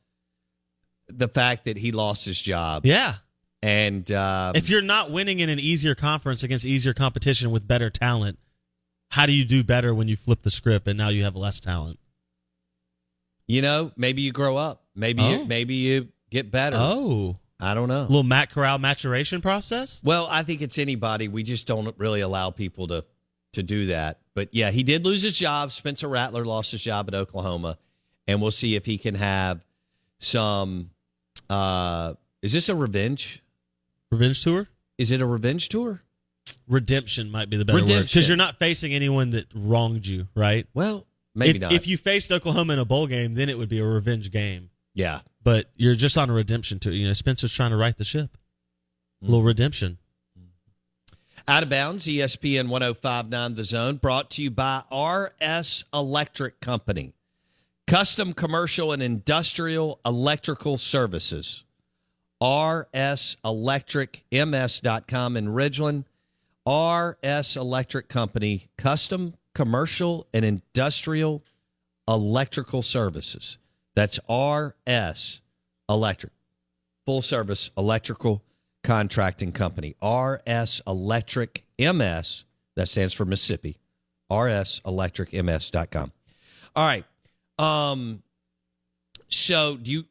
[1.08, 2.86] the fact that he lost his job.
[2.86, 3.14] Yeah.
[3.62, 7.90] and um, if you're not winning in an easier conference against easier competition with better
[7.90, 8.38] talent,
[9.10, 11.58] how do you do better when you flip the script and now you have less
[11.58, 11.98] talent?
[13.46, 14.82] You know, maybe you grow up.
[14.94, 15.30] Maybe Oh.
[15.30, 16.76] you, maybe you get better.
[16.78, 18.02] Oh, I don't know.
[18.02, 20.00] a little Matt Corral maturation process.
[20.04, 21.28] Well, I think it's anybody.
[21.28, 23.04] We just don't really allow people to
[23.52, 24.20] to do that.
[24.34, 25.72] But yeah, he did lose his job.
[25.72, 27.78] Spencer Rattler lost his job at Oklahoma,
[28.26, 29.64] and we'll see if he can have
[30.18, 30.90] some.
[31.48, 33.42] Uh, is this a revenge?
[34.10, 34.68] Revenge tour?
[34.98, 36.02] Is it a revenge tour?
[36.68, 38.18] Redemption might be the better word Redemption.
[38.18, 40.66] because you're not facing anyone that wronged you, right?
[40.74, 41.72] Well, maybe if, not.
[41.72, 44.70] If you faced Oklahoma in a bowl game, then it would be a revenge game.
[44.94, 46.92] yeah, But you're just on a redemption tour.
[46.92, 48.36] You know, Spencer's trying to right the ship.
[49.22, 49.98] A little redemption.
[51.48, 57.12] Out of bounds, ESPN 1059 The Zone, brought to you by RS Electric Company.
[57.86, 61.62] Custom commercial and industrial electrical services.
[62.42, 66.04] RS Electric RSElectricMS.com in Ridgeland.
[66.66, 71.42] RS Electric Company, custom commercial and industrial
[72.06, 73.56] electrical services.
[73.94, 75.40] That's RS
[75.88, 76.32] Electric
[77.06, 78.42] full service electrical
[78.84, 79.96] contracting company.
[80.02, 83.78] RS Electric MS, that stands for Mississippi.
[84.30, 86.12] RSElectricMS.com.
[86.74, 87.04] All right.
[87.58, 88.22] Um,
[89.28, 90.04] so do you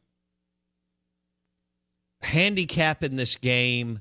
[2.20, 4.00] handicap in this game?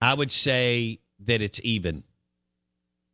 [0.00, 2.04] I would say that it's even.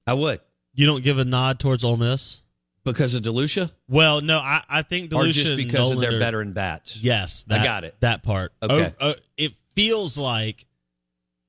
[0.07, 0.39] I would.
[0.75, 2.43] You don't give a nod towards Ole Miss
[2.85, 3.71] because of DeLucia.
[3.89, 7.01] Well, no, I, I think DeLucia Or just because of their veteran bats.
[7.01, 7.95] Yes, I got it.
[8.01, 8.53] That part.
[8.63, 8.95] Okay.
[9.01, 10.67] Oh, oh, it feels like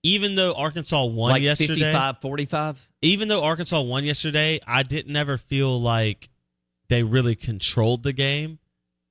[0.03, 2.89] even though Arkansas won Like yesterday, 55 45?
[3.01, 6.29] even though Arkansas won yesterday, I didn't ever feel like
[6.89, 8.59] they really controlled the game.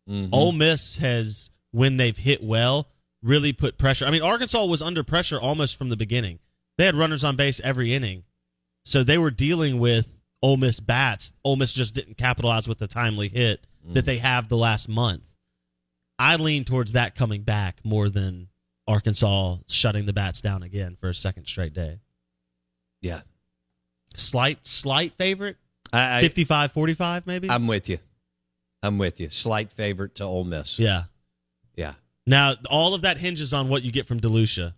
[0.09, 0.33] Mm-hmm.
[0.33, 2.89] Ole Miss has, when they've hit well,
[3.23, 4.07] really put pressure.
[4.07, 6.39] I mean, Arkansas was under pressure almost from the beginning.
[6.79, 8.23] They had runners on base every inning,
[8.85, 11.33] so they were dealing with Ole Miss bats.
[11.45, 13.95] Ole Miss just didn't capitalize with the timely hit Mm.
[13.95, 15.23] that they have the last month.
[16.19, 18.49] I lean towards that coming back more than
[18.87, 21.99] Arkansas shutting the bats down again for a second straight day.
[23.03, 23.21] Yeah.
[24.17, 25.57] Slight, slight favorite.
[25.93, 27.99] I, I, 55 45 maybe I'm with you.
[28.83, 29.29] I'm with you.
[29.31, 30.79] Slight favorite to Ole Miss.
[30.79, 31.05] yeah
[31.77, 31.95] Yeah.
[32.27, 34.73] now all of that hinges on what you get from DeLucia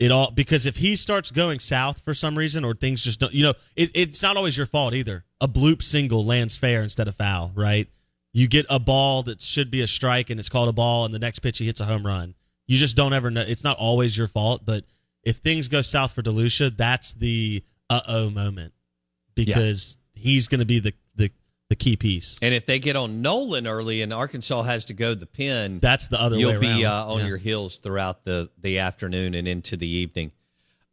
[0.00, 3.34] it all because if he starts going south for some reason or things just don't
[3.34, 5.24] you know it, it's not always your fault either.
[5.40, 7.86] A bloop single lands fair instead of foul right?
[8.32, 11.14] You get a ball that should be a strike and it's called a ball and
[11.14, 12.34] the next pitch he hits a home run.
[12.66, 13.44] You just don't ever know.
[13.46, 14.84] It's not always your fault but
[15.22, 18.72] if things go south for DeLucia that's the uh-oh moment.
[19.34, 21.30] Because he's going to be the, the
[21.70, 25.14] the key piece And if they get on Noland early and Arkansas has to go
[25.14, 27.26] the pin, That's the other you'll be uh, on Yeah.
[27.28, 30.32] your heels throughout the, the afternoon and into the evening.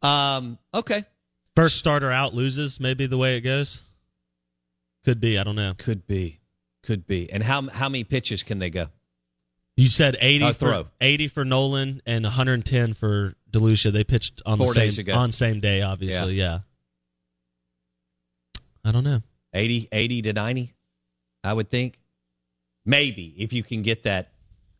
[0.02, 1.04] Um, okay.
[1.56, 3.82] First starter out loses, maybe the way it goes.
[5.04, 5.74] Could be, I don't know.
[5.76, 6.38] Could be.
[6.84, 7.30] Could be.
[7.32, 8.86] And how how many pitches can they go?
[9.76, 10.86] You said 80 Uh, for throw.
[11.00, 13.92] 80 for Noland and 110 for DeLucia.
[13.92, 16.60] They pitched on Four the same on same day obviously, yeah.
[18.84, 19.22] I don't know.
[19.52, 20.74] 80, 80 to 90,
[21.44, 21.98] I would think.
[22.86, 24.32] Maybe, if you can get that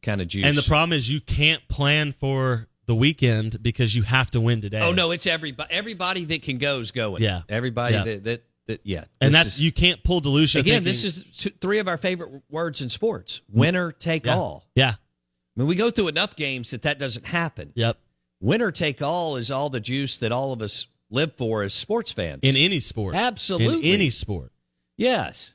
[0.03, 0.45] kind of juice.
[0.47, 4.63] And the problem is you can't plan for the weekend because you have to win
[4.63, 4.81] today.
[4.81, 5.73] Oh, no, it's everybody.
[5.73, 7.23] Everybody that can go is going.
[7.23, 7.43] Yeah.
[7.49, 8.05] Everybody Yeah.
[8.05, 9.05] That, that, that, yeah.
[9.21, 11.99] And that's is- you can't pull DeLucia Again, thinking- this is two, three of our
[11.99, 14.37] favorite words in sports winner take Yeah.
[14.37, 14.65] all.
[14.75, 14.95] Yeah.
[14.95, 17.73] I mean, we go through enough games that that doesn't happen.
[17.75, 17.99] Yep.
[18.41, 22.13] Winner take all is all the juice that all of us live for as sports
[22.13, 22.41] fans.
[22.43, 23.17] In any sport.
[23.17, 23.89] Absolutely.
[23.89, 24.53] In any sport.
[24.99, 25.55] Yes.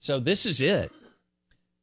[0.00, 0.90] So this is it.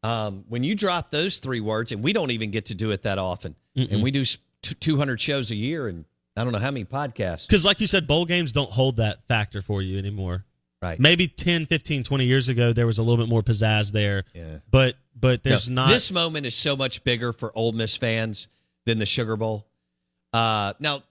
[0.04, 3.04] Um, when you drop those three words, and we don't even get to do it
[3.04, 3.92] that often, Mm-mm.
[3.92, 6.06] and we do s- t- 200 shows a year, and
[6.38, 7.48] I don't know how many podcasts.
[7.48, 10.46] Because, like you said, bowl games don't hold that factor for you anymore.
[10.82, 11.00] Right.
[11.00, 14.26] Maybe 10, 15, 20 years ago, there was a little bit more pizzazz there.
[14.36, 14.58] Yeah.
[14.70, 15.90] But but there's No, not.
[15.90, 18.48] This moment is so much bigger for Ole Miss fans
[18.86, 19.66] than the Sugar Bowl.
[20.34, 21.02] Uh, now,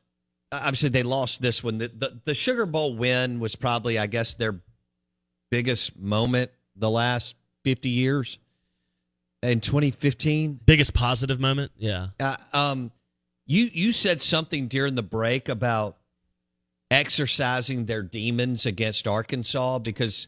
[0.53, 1.79] obviously they lost this one.
[1.79, 4.61] The, the the Sugar Bowl win was probably, I guess, their
[5.55, 8.41] biggest moment the last fifty years.
[9.41, 11.71] In 2015, biggest positive moment.
[11.77, 12.09] Yeah.
[12.19, 12.91] Uh, um,
[13.47, 15.97] you you said something during the break about
[16.91, 20.27] exercising their demons against Arkansas because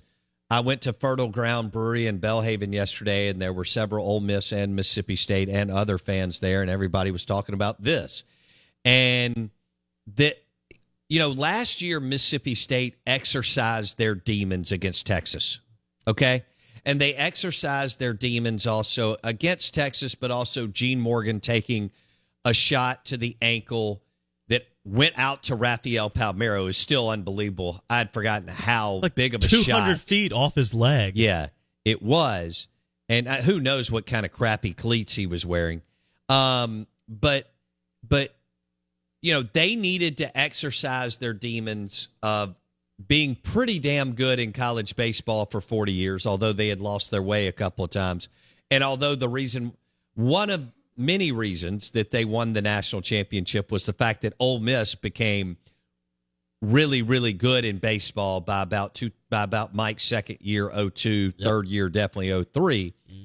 [0.48, 4.52] I went to Fertile Ground Brewery in Belhaven yesterday, and there were several Ole Miss
[4.52, 8.22] and Mississippi State and other fans there, and everybody was talking about this.
[8.84, 9.50] And
[10.14, 10.36] that,
[11.08, 15.60] you know, last year Mississippi State exercised their demons against Texas.
[16.06, 16.44] Okay.
[16.84, 21.90] And they exercised their demons also against Texas, but also Gene Morgan taking
[22.44, 24.02] a shot to the ankle
[24.48, 27.82] that went out to Rafael Palmeiro is still unbelievable.
[27.90, 29.80] I'd forgotten how like big of a Two shot.
[29.80, 31.16] hundred feet off his leg.
[31.16, 31.48] Yeah,
[31.84, 32.68] it was,
[33.08, 35.82] and uh, who knows what kind of crappy cleats he was wearing.
[36.28, 37.50] Um, but
[38.08, 38.35] but
[39.22, 42.54] you know they needed to exercise their demons of
[43.08, 47.22] being pretty damn good in college baseball for 40 years, although they had lost their
[47.22, 48.28] way a couple of times.
[48.70, 49.74] And although the reason,
[50.14, 54.60] one of many reasons that they won the national championship was the fact that Ole
[54.60, 55.58] Miss became
[56.62, 61.68] really, really good in baseball by about two, by about Mike's second year, 02, third
[61.68, 63.22] year, definitely 3 mm-hmm.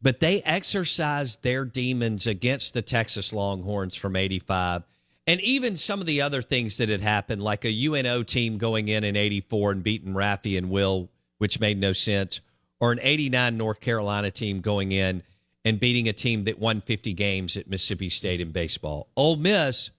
[0.00, 4.82] But they exercised their demons against the Texas Longhorns from 85
[5.26, 8.88] and even some of the other things that had happened, like a UNO team going
[8.88, 12.40] in in 84 and beating Raffy and Will, which made no sense,
[12.80, 15.22] or an 89 North Carolina team going in
[15.64, 19.08] and beating a team that won 50 games at Mississippi State in baseball.
[19.16, 19.92] Ole Miss,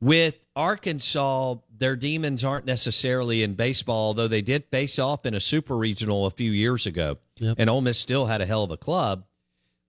[0.00, 5.40] with Arkansas, their demons aren't necessarily in baseball, though they did face off in a
[5.40, 7.16] super regional a few years ago.
[7.38, 7.56] Yep.
[7.58, 9.24] And Ole Miss still had a hell of a club.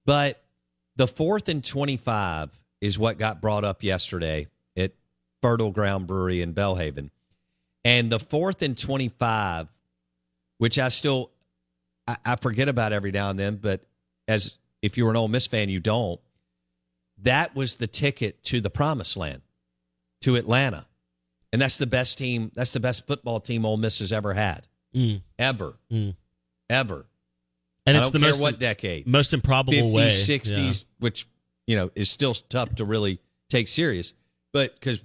[0.06, 0.42] But
[0.96, 4.92] the fourth and 25 is what got brought up yesterday at
[5.42, 7.12] Fertile Ground Brewery in Belhaven.
[7.86, 9.72] And the fourth and 25,
[10.58, 11.32] which I still
[12.06, 13.86] I, I forget about every now and then, but
[14.28, 16.20] as if you're an Ole Miss fan, you don't.
[17.22, 19.44] That was the ticket to the promised land,
[20.22, 20.86] to Atlanta.
[21.54, 24.68] And that's the best team, that's the best football team Ole Miss has ever had.
[24.94, 25.22] Mm.
[25.40, 25.76] Ever.
[25.90, 26.16] Mm.
[26.70, 27.06] Ever.
[27.86, 29.08] And I it's don't the care most what decade.
[29.08, 30.10] most improbable 50s, way.
[30.10, 30.90] 60s, Yeah.
[31.00, 31.28] which,
[31.68, 34.14] you know, is still tough to really take serious.
[34.52, 35.02] But because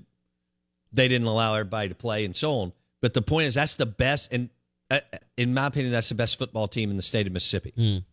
[0.93, 2.73] they didn't allow everybody to play and so on.
[3.01, 4.51] But the point is, that's the best, and
[4.91, 5.01] uh,
[5.37, 7.73] in my opinion, that's the best football team in the state of Mississippi.
[7.77, 8.05] Mm.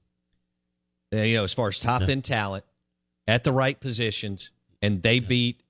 [1.14, 2.66] Uh, you know, as far as top end talent
[3.28, 5.62] at the right positions, and they beat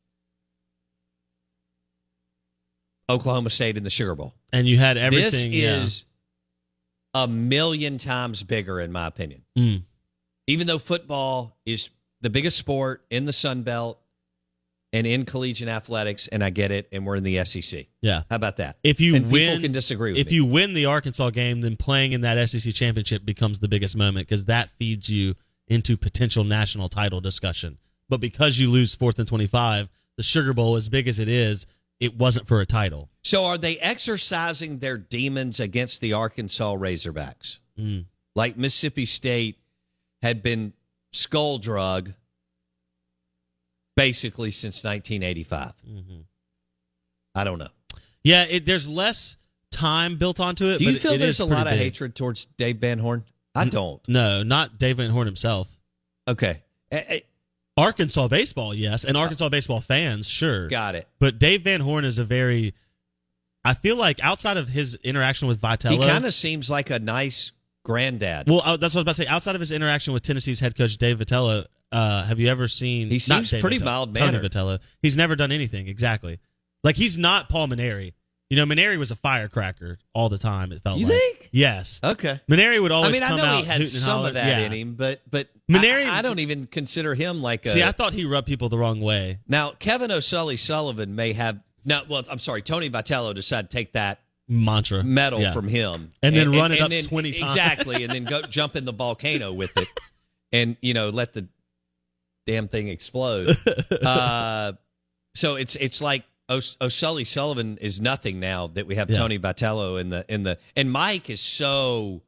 [3.10, 4.34] Oklahoma State in the Sugar Bowl.
[4.52, 5.52] And you had everything.
[5.52, 5.84] This yeah.
[5.84, 6.06] is
[7.14, 9.44] a million times bigger, in my opinion.
[9.58, 9.84] Mm.
[10.48, 11.90] Even though football is
[12.26, 14.02] the biggest sport in the Sun Belt
[14.92, 17.86] and in collegiate athletics, and I get it, and we're in the SEC.
[18.02, 18.24] Yeah.
[18.32, 18.78] How about that?
[18.84, 20.34] If you And people win, can disagree with If me.
[20.34, 24.28] you win the Arkansas game, then playing in that SEC championship becomes the biggest moment
[24.28, 25.36] because that feeds you
[25.68, 27.78] into potential national title discussion.
[28.10, 31.68] But because you lose fourth and twenty-five, the Sugar Bowl, as big as it is,
[32.00, 33.10] it wasn't for a title.
[33.22, 37.60] So are they exercising their demons against the Arkansas Razorbacks?
[37.80, 38.06] Mm.
[38.36, 39.60] Like Mississippi State
[40.24, 40.74] had been
[41.16, 42.14] skull drug
[43.96, 45.74] basically since 1985.
[45.88, 46.22] Mm-hmm.
[47.34, 47.70] I don't know.
[48.24, 49.38] Yeah, it, there's less
[49.72, 50.80] time built onto it.
[50.80, 51.80] Do you feel it there's a lot of big.
[51.80, 53.24] hatred towards Dave Van Horn?
[53.54, 54.02] I don't.
[54.08, 55.70] No, not Dave Van Horn himself.
[56.28, 56.64] Okay.
[57.78, 60.68] Arkansas baseball, yes, and Arkansas baseball fans, sure.
[60.70, 61.08] Got it.
[61.20, 62.74] But Dave Van Horn is a very.
[63.64, 67.00] I feel like outside of his interaction with Vitello, He kind of seems like a
[67.00, 67.52] nice
[67.86, 68.50] granddad.
[68.50, 69.28] Well, uh, that's what I was about to say.
[69.28, 73.10] Outside of his interaction with Tennessee's head coach Dave Vitello, uh, have you ever seen?
[73.10, 74.52] He seems pretty mild Tony mannered.
[74.52, 74.80] Vitello.
[75.02, 76.40] He's never done anything exactly.
[76.84, 78.14] Like he's not Paul Mainieri.
[78.50, 80.72] You know, Mainieri was a firecracker all the time.
[80.72, 81.14] It felt You like.
[81.20, 81.50] think?
[81.52, 82.00] Yes.
[82.04, 82.40] Okay.
[82.50, 83.10] Mainieri would always.
[83.10, 84.28] I mean, I know he had some hollering.
[84.30, 84.66] of that Yeah.
[84.68, 87.70] in him, but but Mainieri- I, I don't even consider him like a.
[87.70, 89.40] See, I thought he rubbed people the wrong way.
[89.48, 92.04] now Kevin O'Sully Sullivan may have no.
[92.08, 95.54] Well, I'm sorry, Tony Vitello decided to take that Mantra medal Yeah.
[95.54, 97.52] from him And then run it up then- 20 times.
[97.52, 99.88] exactly, and then go jump in the volcano with it,
[100.52, 101.48] and you know let the
[102.46, 103.58] damn thing explode.
[104.06, 104.74] uh,
[105.34, 109.18] so it's it's like O- O'Sully Sullivan is nothing now that we have Yeah.
[109.18, 112.22] Tony Vitello in the in the and Mike is so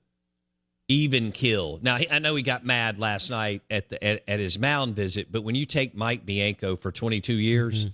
[0.89, 1.80] even kill.
[1.84, 5.32] Now I know he got mad last night at the at, at his mound visit,
[5.32, 7.88] but when you take Mike Bianco for 22 years,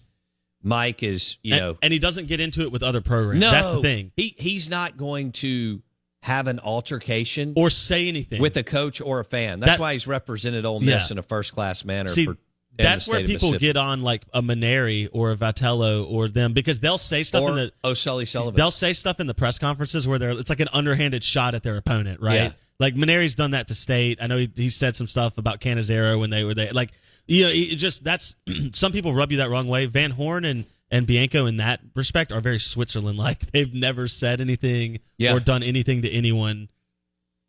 [0.63, 3.41] Mike is you and, know and he doesn't get into it with other programs.
[3.41, 4.11] no, That's the thing.
[4.15, 5.81] He he's not going to
[6.21, 9.59] have an altercation Or say anything with a coach or a fan.
[9.59, 11.11] That's That- why he's represented Ole Miss Yeah.
[11.11, 12.37] in a first class manner See, for
[12.77, 16.97] That's where people get on like a Mainieri or a Vitello or them because they'll
[16.97, 18.55] say stuff or in the oh O'Sully Sullivan.
[18.55, 21.61] they'll say stuff in the press conferences where they're it's like an underhanded shot at
[21.63, 22.35] their opponent, right?
[22.35, 22.51] Yeah.
[22.83, 24.19] Like Mainieri's done that to State.
[24.21, 26.73] I know he, he said some stuff about Cannizaro when they were there.
[26.73, 26.91] Like
[27.25, 28.35] you know, it just that's
[28.73, 29.85] some people rub you that wrong way.
[29.85, 33.39] Van Horn and and Bianco in that respect are very Switzerland like.
[33.53, 35.33] They've never said anything Yeah.
[35.33, 36.67] or done anything to anyone.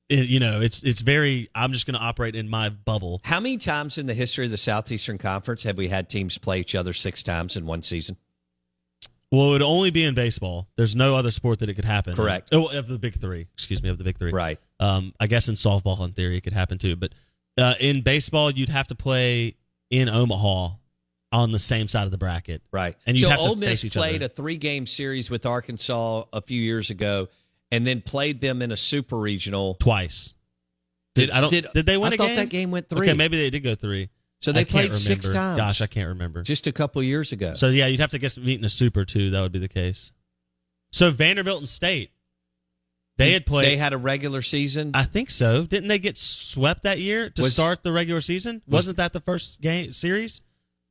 [0.08, 1.48] It- you know, it's it's very.
[1.54, 3.20] I'm just going to operate in my bubble.
[3.24, 6.60] How many times in the history of the Southeastern Conference have we had teams play
[6.60, 8.16] each other six times in one season?
[9.34, 10.68] Well, it would only be in baseball.
[10.76, 12.12] There's no other sport that it could happen.
[12.12, 12.16] in.
[12.16, 12.50] Correct.
[12.52, 13.46] Oh, of the big three.
[13.54, 14.32] Excuse me, of the big three.
[14.32, 14.58] Right.
[14.80, 16.96] Um, I guess in softball, in theory, it could happen too.
[16.96, 17.12] But
[17.58, 19.56] uh, in baseball, you'd have to play
[19.90, 20.70] in Omaha
[21.32, 22.62] on the same side of the bracket.
[22.72, 22.96] Right.
[23.06, 24.26] And you so have to Ole Miss face each played other.
[24.26, 27.28] a three game series with Arkansas a few years ago
[27.72, 30.34] and then played them in a super regional twice.
[31.14, 31.50] Did, I don't?
[31.50, 32.36] Did, they win I a thought game?
[32.36, 33.08] that game went three.
[33.08, 34.10] Okay, maybe they did go three.
[34.44, 35.56] So they I played six times.
[35.56, 36.42] Gosh, I can't remember.
[36.42, 37.54] just a couple years ago.
[37.54, 39.30] So yeah, you'd have to guess meet in a super too.
[39.30, 40.12] That would be the case.
[40.92, 42.10] So Vanderbilt and State,
[43.16, 43.66] they had played.
[43.66, 44.90] They had a regular season.
[44.92, 45.64] I think so.
[45.64, 48.60] Didn't they get swept that year to Was- start the regular season?
[48.66, 50.42] was- Wasn't that the first game series?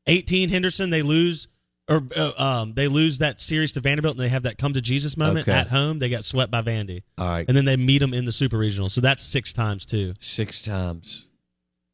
[0.07, 1.47] 18 Henderson, they lose
[1.89, 4.81] or uh, um they lose that series to Vanderbilt and they have that come to
[4.81, 5.57] Jesus moment Okay.
[5.57, 5.99] at home.
[5.99, 7.03] They got swept by Vandy.
[7.17, 7.45] All right.
[7.47, 8.89] And then they meet them in the super regional.
[8.89, 10.13] So that's 6 times too.
[10.19, 11.25] Six times.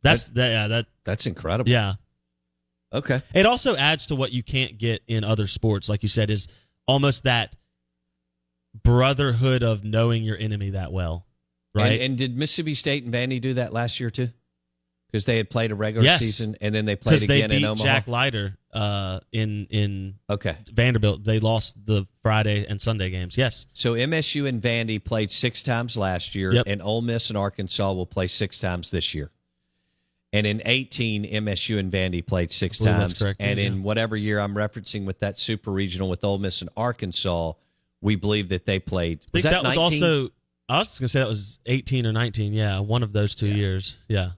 [0.02, 1.70] That's that yeah, that That's incredible.
[1.70, 1.93] yeah.
[2.93, 3.22] Okay.
[3.34, 6.47] It also adds to what you can't get in other sports like you said is
[6.88, 7.56] almost that
[8.84, 11.26] brotherhood of knowing your enemy that well.
[11.76, 11.93] Right?
[11.93, 14.30] And, and did Mississippi State and Vandy do that last year too?
[15.12, 16.20] Because they had played a regular Yes.
[16.20, 17.84] season and then they played because they again beat in Omaha.
[17.84, 20.56] Jack Leiter uh, in in okay.
[20.72, 21.24] Vanderbilt.
[21.24, 23.36] They lost the Friday and Sunday games.
[23.38, 26.64] Yes, So MSU and Vandy played six times last year, Yep.
[26.68, 29.32] and Ole Miss and Arkansas will play six times this year.
[30.32, 32.99] And in 18, MSU and Vandy played six times.
[32.99, 33.65] that's correct, and yeah.
[33.65, 37.53] in whatever year I'm referencing with that super regional with Ole Miss and Arkansas,
[38.01, 39.25] we believe that they played.
[39.34, 40.03] I think that, was 19?
[40.03, 40.34] also.
[40.69, 42.53] I was going to say that was eighteen or nineteen.
[42.53, 43.97] Yeah, one of those two years.
[44.07, 44.32] Yeah,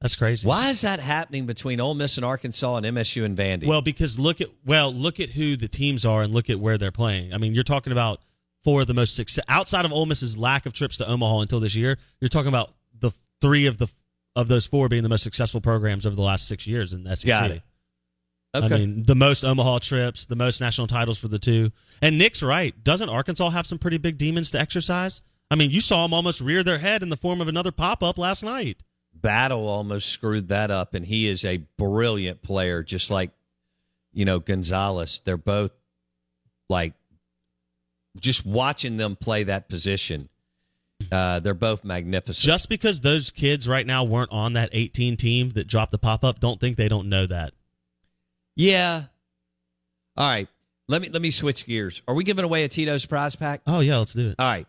[0.00, 0.46] that's crazy.
[0.46, 3.66] Why is that happening between Ole Miss and Arkansas and MSU and Vandy?
[3.66, 6.78] Well, because look at well, look at who the teams are and look at where
[6.78, 7.32] they're playing.
[7.32, 8.20] I mean, you're talking about
[8.62, 11.58] four of the most success outside of Ole Miss's lack of trips to Omaha until
[11.58, 11.98] this year.
[12.20, 12.74] You're talking about
[13.40, 13.88] three of the
[14.36, 17.16] of those four being the most successful programs over the last six years in the
[17.16, 17.26] SEC.
[17.26, 17.62] Got it.
[18.54, 21.70] I mean, the most Omaha trips, the most national titles for the two.
[22.00, 22.74] And Nick's right.
[22.82, 25.22] Doesn't Arkansas have some pretty big demons to exercise?
[25.50, 28.02] I mean, you saw them almost rear their head in the form of another pop
[28.02, 28.78] up last night.
[29.14, 33.30] Battle almost screwed that up, and he is a brilliant player, just like
[34.12, 35.20] you know Gonzalez.
[35.24, 35.72] They're both
[36.68, 36.94] like
[38.20, 40.28] just watching them play that position.
[41.10, 42.44] Uh, they're both magnificent.
[42.44, 46.24] Just because those kids right now weren't on that 18 team that dropped the pop
[46.24, 47.52] up, don't think they don't know that.
[48.56, 49.04] yeah.
[50.16, 50.48] All right.
[50.88, 52.02] Let me let me switch gears.
[52.08, 53.60] Are we giving away a Tito's prize pack?
[53.66, 54.36] Oh, yeah, let's do it.
[54.38, 54.66] All right.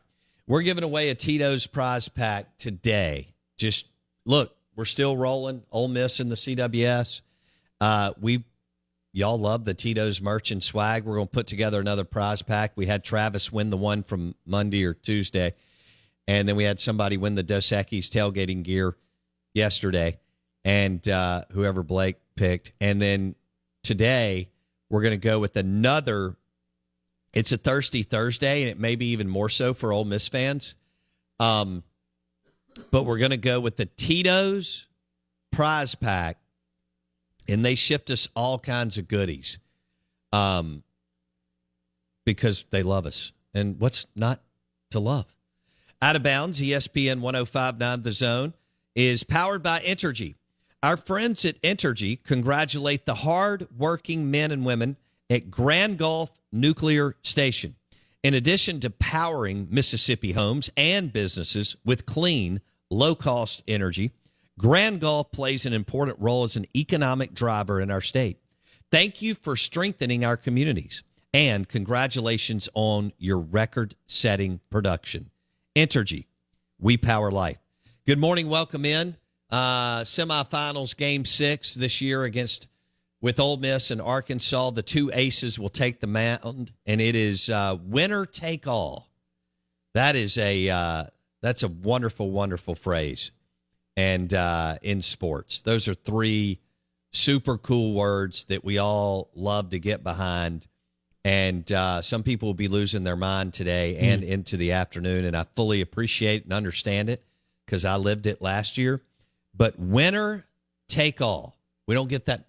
[0.47, 3.29] We're giving away a Tito's prize pack today.
[3.57, 3.87] Just
[4.25, 5.63] look, we're still rolling.
[5.71, 7.21] Ole Miss in the CWS.
[7.81, 8.43] Uh, we
[9.13, 11.05] y'all love the Tito's merch and swag.
[11.05, 12.73] We're going to put together another prize pack.
[12.75, 15.55] We had Travis win the one from Monday or Tuesday,
[16.29, 18.95] and then we had somebody win the Dos Equis tailgating gear
[19.55, 20.19] yesterday,
[20.63, 23.33] and uh, whoever Blake picked, and then
[23.81, 24.51] today
[24.91, 26.37] we're going to go with another
[27.33, 30.75] it's a thirsty Thursday, and it may be even more so for Ole Miss fans.
[31.39, 31.83] Um,
[32.91, 34.87] but we're going to go with the Tito's
[35.51, 36.37] prize pack,
[37.47, 39.57] and they shipped us all kinds of goodies,
[40.31, 40.83] um,
[42.23, 44.41] because they love us, and what's not
[44.91, 45.25] to love?
[46.01, 48.53] Out of bounds, ESPN 1059 The Zone
[48.95, 50.35] is powered by Entergy.
[50.81, 54.95] Our friends at Entergy congratulate the hard working men and women
[55.29, 57.75] at Grand Gulf Nuclear Station.
[58.23, 64.13] In addition to powering Mississippi homes and businesses with clean, low cost energy,
[64.57, 68.39] Grand Gulf plays an important role as an economic driver in our state.
[68.89, 75.29] Thank you for strengthening our communities and congratulations on your record setting production.
[75.79, 76.25] Entergy,
[76.77, 77.57] we power life.
[78.05, 78.49] Good morning.
[78.49, 79.15] Welcome in.
[79.49, 82.67] Uh, semifinals game six this year against
[83.21, 84.71] with Ole Miss and Arkansas.
[84.71, 89.07] The two aces will take the mound, and it is uh, winner take all.
[89.93, 91.05] That is a uh,
[91.41, 93.31] that's a wonderful, wonderful phrase.
[93.95, 96.59] And uh, in sports, those are three
[97.13, 100.67] super cool words that we all love to get behind.
[101.25, 105.25] And uh, some people will be losing their mind today and into the afternoon.
[105.25, 107.23] And I fully appreciate and understand it
[107.65, 109.01] because I lived it last year.
[109.53, 110.45] But winner
[110.87, 111.57] take all.
[111.87, 112.45] We don't get that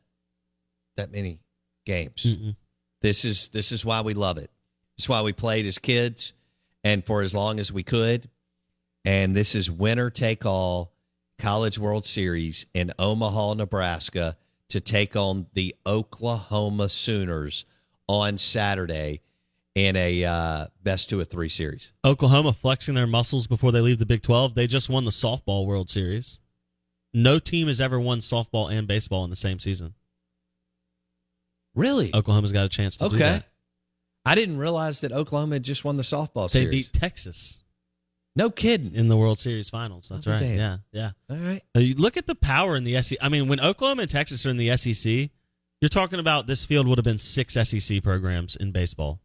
[0.96, 1.40] that many
[1.84, 2.24] games.
[2.24, 2.56] Mm-mm.
[3.00, 4.50] This is this is why we love it.
[4.98, 6.34] It's why we played as kids
[6.84, 8.28] and for as long as we could.
[9.04, 10.92] And this is winner take all
[11.38, 14.36] College World Series in Omaha, Nebraska
[14.68, 17.64] to take on the Oklahoma Sooners
[18.11, 19.20] on Saturday
[19.76, 21.92] in a uh, best two of three series.
[22.04, 24.54] Oklahoma flexing their muscles before they leave the Big 12.
[24.56, 26.40] They just won the softball World Series.
[27.14, 29.94] No team has ever won softball and baseball in the same season.
[31.74, 32.11] Really?
[32.14, 33.40] Oklahoma's got a chance to do Okay.
[34.26, 36.88] I didn't realize that Oklahoma had just won the softball They series.
[36.88, 37.62] beat Texas
[38.36, 38.94] no kidding.
[38.94, 40.08] in the World Series finals.
[40.11, 40.40] That's Oh, right.
[40.40, 40.56] damn.
[40.58, 41.11] Yeah, yeah.
[41.30, 41.62] All right.
[41.74, 43.18] Now, you look at the power in the SEC.
[43.20, 45.30] I mean, when Oklahoma and Texas are in the SEC,
[45.80, 49.20] you're talking about this field would have been six SEC programs in baseball.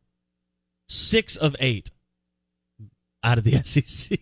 [0.88, 1.92] Six of eight
[3.24, 4.20] out of the SEC.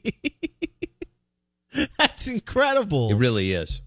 [1.97, 3.11] That's incredible.
[3.11, 3.81] It really is.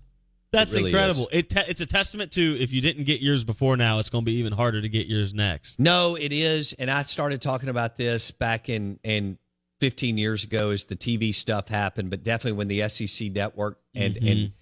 [0.53, 1.29] That's really incredible.
[1.33, 4.25] It te- it's a testament to if you didn't get yours before now, it's going
[4.25, 5.79] to be even harder to get yours next.
[5.79, 9.39] No, it is, and I started talking about this back in in
[9.81, 14.15] 15 years ago as the TV stuff happened, but definitely when the SEC network and
[14.15, 14.31] Mhm.
[14.33, 14.53] and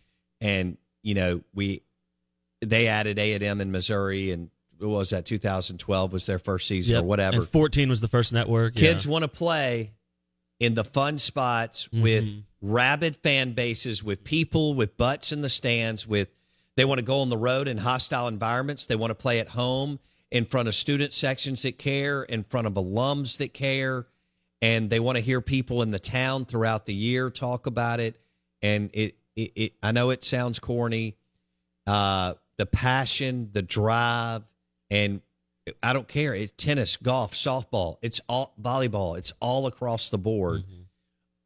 [0.40, 1.82] and you know we
[2.64, 6.66] they added A and M in Missouri, and what was that 2012 was their first
[6.68, 7.02] season Yep.
[7.04, 7.36] or whatever.
[7.38, 8.74] And 14 was the first network.
[8.74, 9.12] Kids yeah.
[9.12, 9.92] want to play
[10.60, 12.42] in the fun spots with Mhm.
[12.60, 16.28] rabid fan bases, with people with butts in the stands, with
[16.76, 18.86] they want to go on the road in hostile environments.
[18.86, 20.00] They want to play at home
[20.30, 24.06] in front of student sections that care, in front of alums that care,
[24.60, 28.16] and they want to hear people in the town throughout the year talk about it.
[28.60, 31.16] And it, it, it I know it sounds corny,
[31.86, 34.42] uh, the passion, the drive,
[34.90, 35.20] and
[35.82, 36.34] I don't care.
[36.34, 37.96] It's tennis, golf, softball.
[38.02, 39.16] It's all volleyball.
[39.18, 40.64] It's all across the board.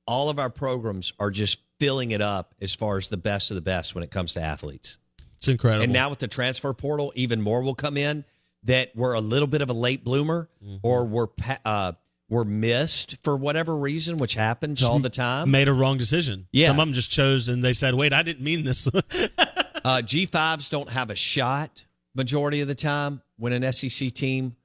[0.07, 3.55] All of our programs are just filling it up as far as the best of
[3.55, 4.99] the best when it comes to athletes.
[5.37, 5.85] It's incredible.
[5.85, 8.25] And now with the transfer portal, even more will come in
[8.65, 10.49] that were a little bit of a late bloomer
[10.83, 11.31] or were
[11.65, 11.93] uh,
[12.29, 15.51] were missed for whatever reason, which happens all the time.
[15.51, 16.49] made a wrong decision.
[16.53, 16.67] Yeah.
[16.69, 18.89] Some of them just chose and they said, "Wait, I didn't mean this."
[19.85, 24.57] Uh, G5s don't have a shot majority of the time when an SEC team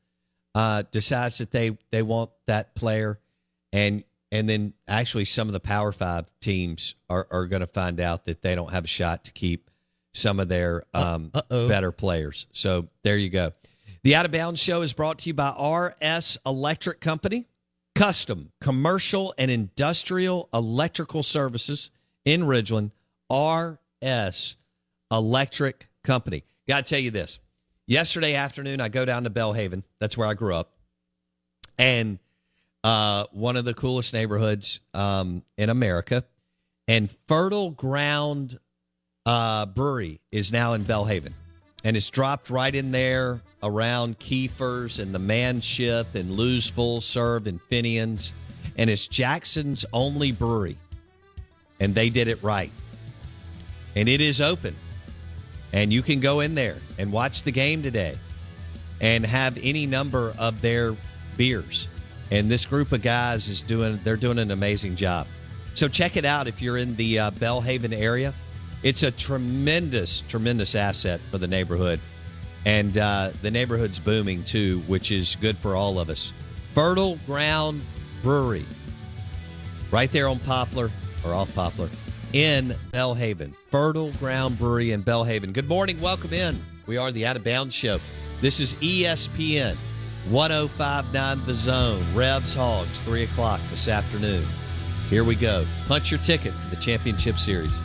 [0.55, 3.19] uh, decides that they, they want that player.
[3.71, 4.03] And
[4.33, 8.25] and then actually some of the Power Five teams are, are going to find out
[8.25, 9.69] that they don't have a shot to keep
[10.11, 12.47] some of their um, better players.
[12.51, 13.53] So there you go.
[14.01, 17.47] The Out of Bounds Show is brought to you by RS Electric Company,
[17.93, 21.91] custom commercial and industrial electrical services
[22.25, 22.89] in Ridgeland.
[23.31, 24.57] RS
[25.13, 26.43] Electric Company.
[26.67, 27.39] Got to tell you this.
[27.85, 29.83] Yesterday afternoon, I go down to Belhaven.
[29.99, 30.71] That's where I grew up.
[31.77, 32.19] And
[32.83, 36.23] uh, one of the coolest neighborhoods um, in America.
[36.87, 38.59] And Fertile Ground
[39.25, 41.33] uh, Brewery is now in Belhaven.
[41.85, 47.47] And it's dropped right in there around Keifer's and the Manship and Lou's Full Serve
[47.47, 48.33] and Fenian's.
[48.77, 50.77] And it's Jackson's only brewery.
[51.79, 52.71] And they did it right.
[53.95, 54.75] And it is open.
[55.73, 58.17] And you can go in there and watch the game today
[59.01, 60.95] and have any number of their
[61.35, 61.87] beers.
[62.31, 65.27] And this group of guys is doing they're doing an amazing job.
[65.73, 68.33] So check it out if you're in the uh, Belhaven area.
[68.83, 71.99] It's a tremendous, tremendous asset for the neighborhood.
[72.65, 76.31] And uh, the neighborhood's booming too, which is good for all of us.
[76.73, 77.81] Fertile Ground
[78.21, 78.65] Brewery,
[79.91, 80.91] right there on Poplar
[81.25, 81.89] or off Poplar
[82.33, 83.53] in Belhaven.
[83.69, 85.53] Fertile Ground Brewery in Bellhaven.
[85.53, 86.01] Good morning.
[86.01, 86.61] Welcome in.
[86.85, 87.99] We are the Out of Bounds Show.
[88.41, 89.75] This is ESPN
[90.29, 92.01] 1059 The Zone.
[92.13, 94.43] Rebs Hogs, 3 o'clock this afternoon.
[95.09, 95.65] Here we go.
[95.87, 97.79] Punch your ticket to the championship series.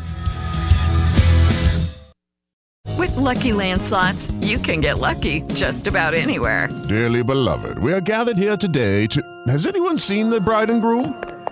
[2.97, 6.69] With Lucky Land slots, you can get lucky just about anywhere.
[6.89, 9.23] Dearly beloved, we are gathered here today to.
[9.47, 11.15] Has anyone seen the bride and groom?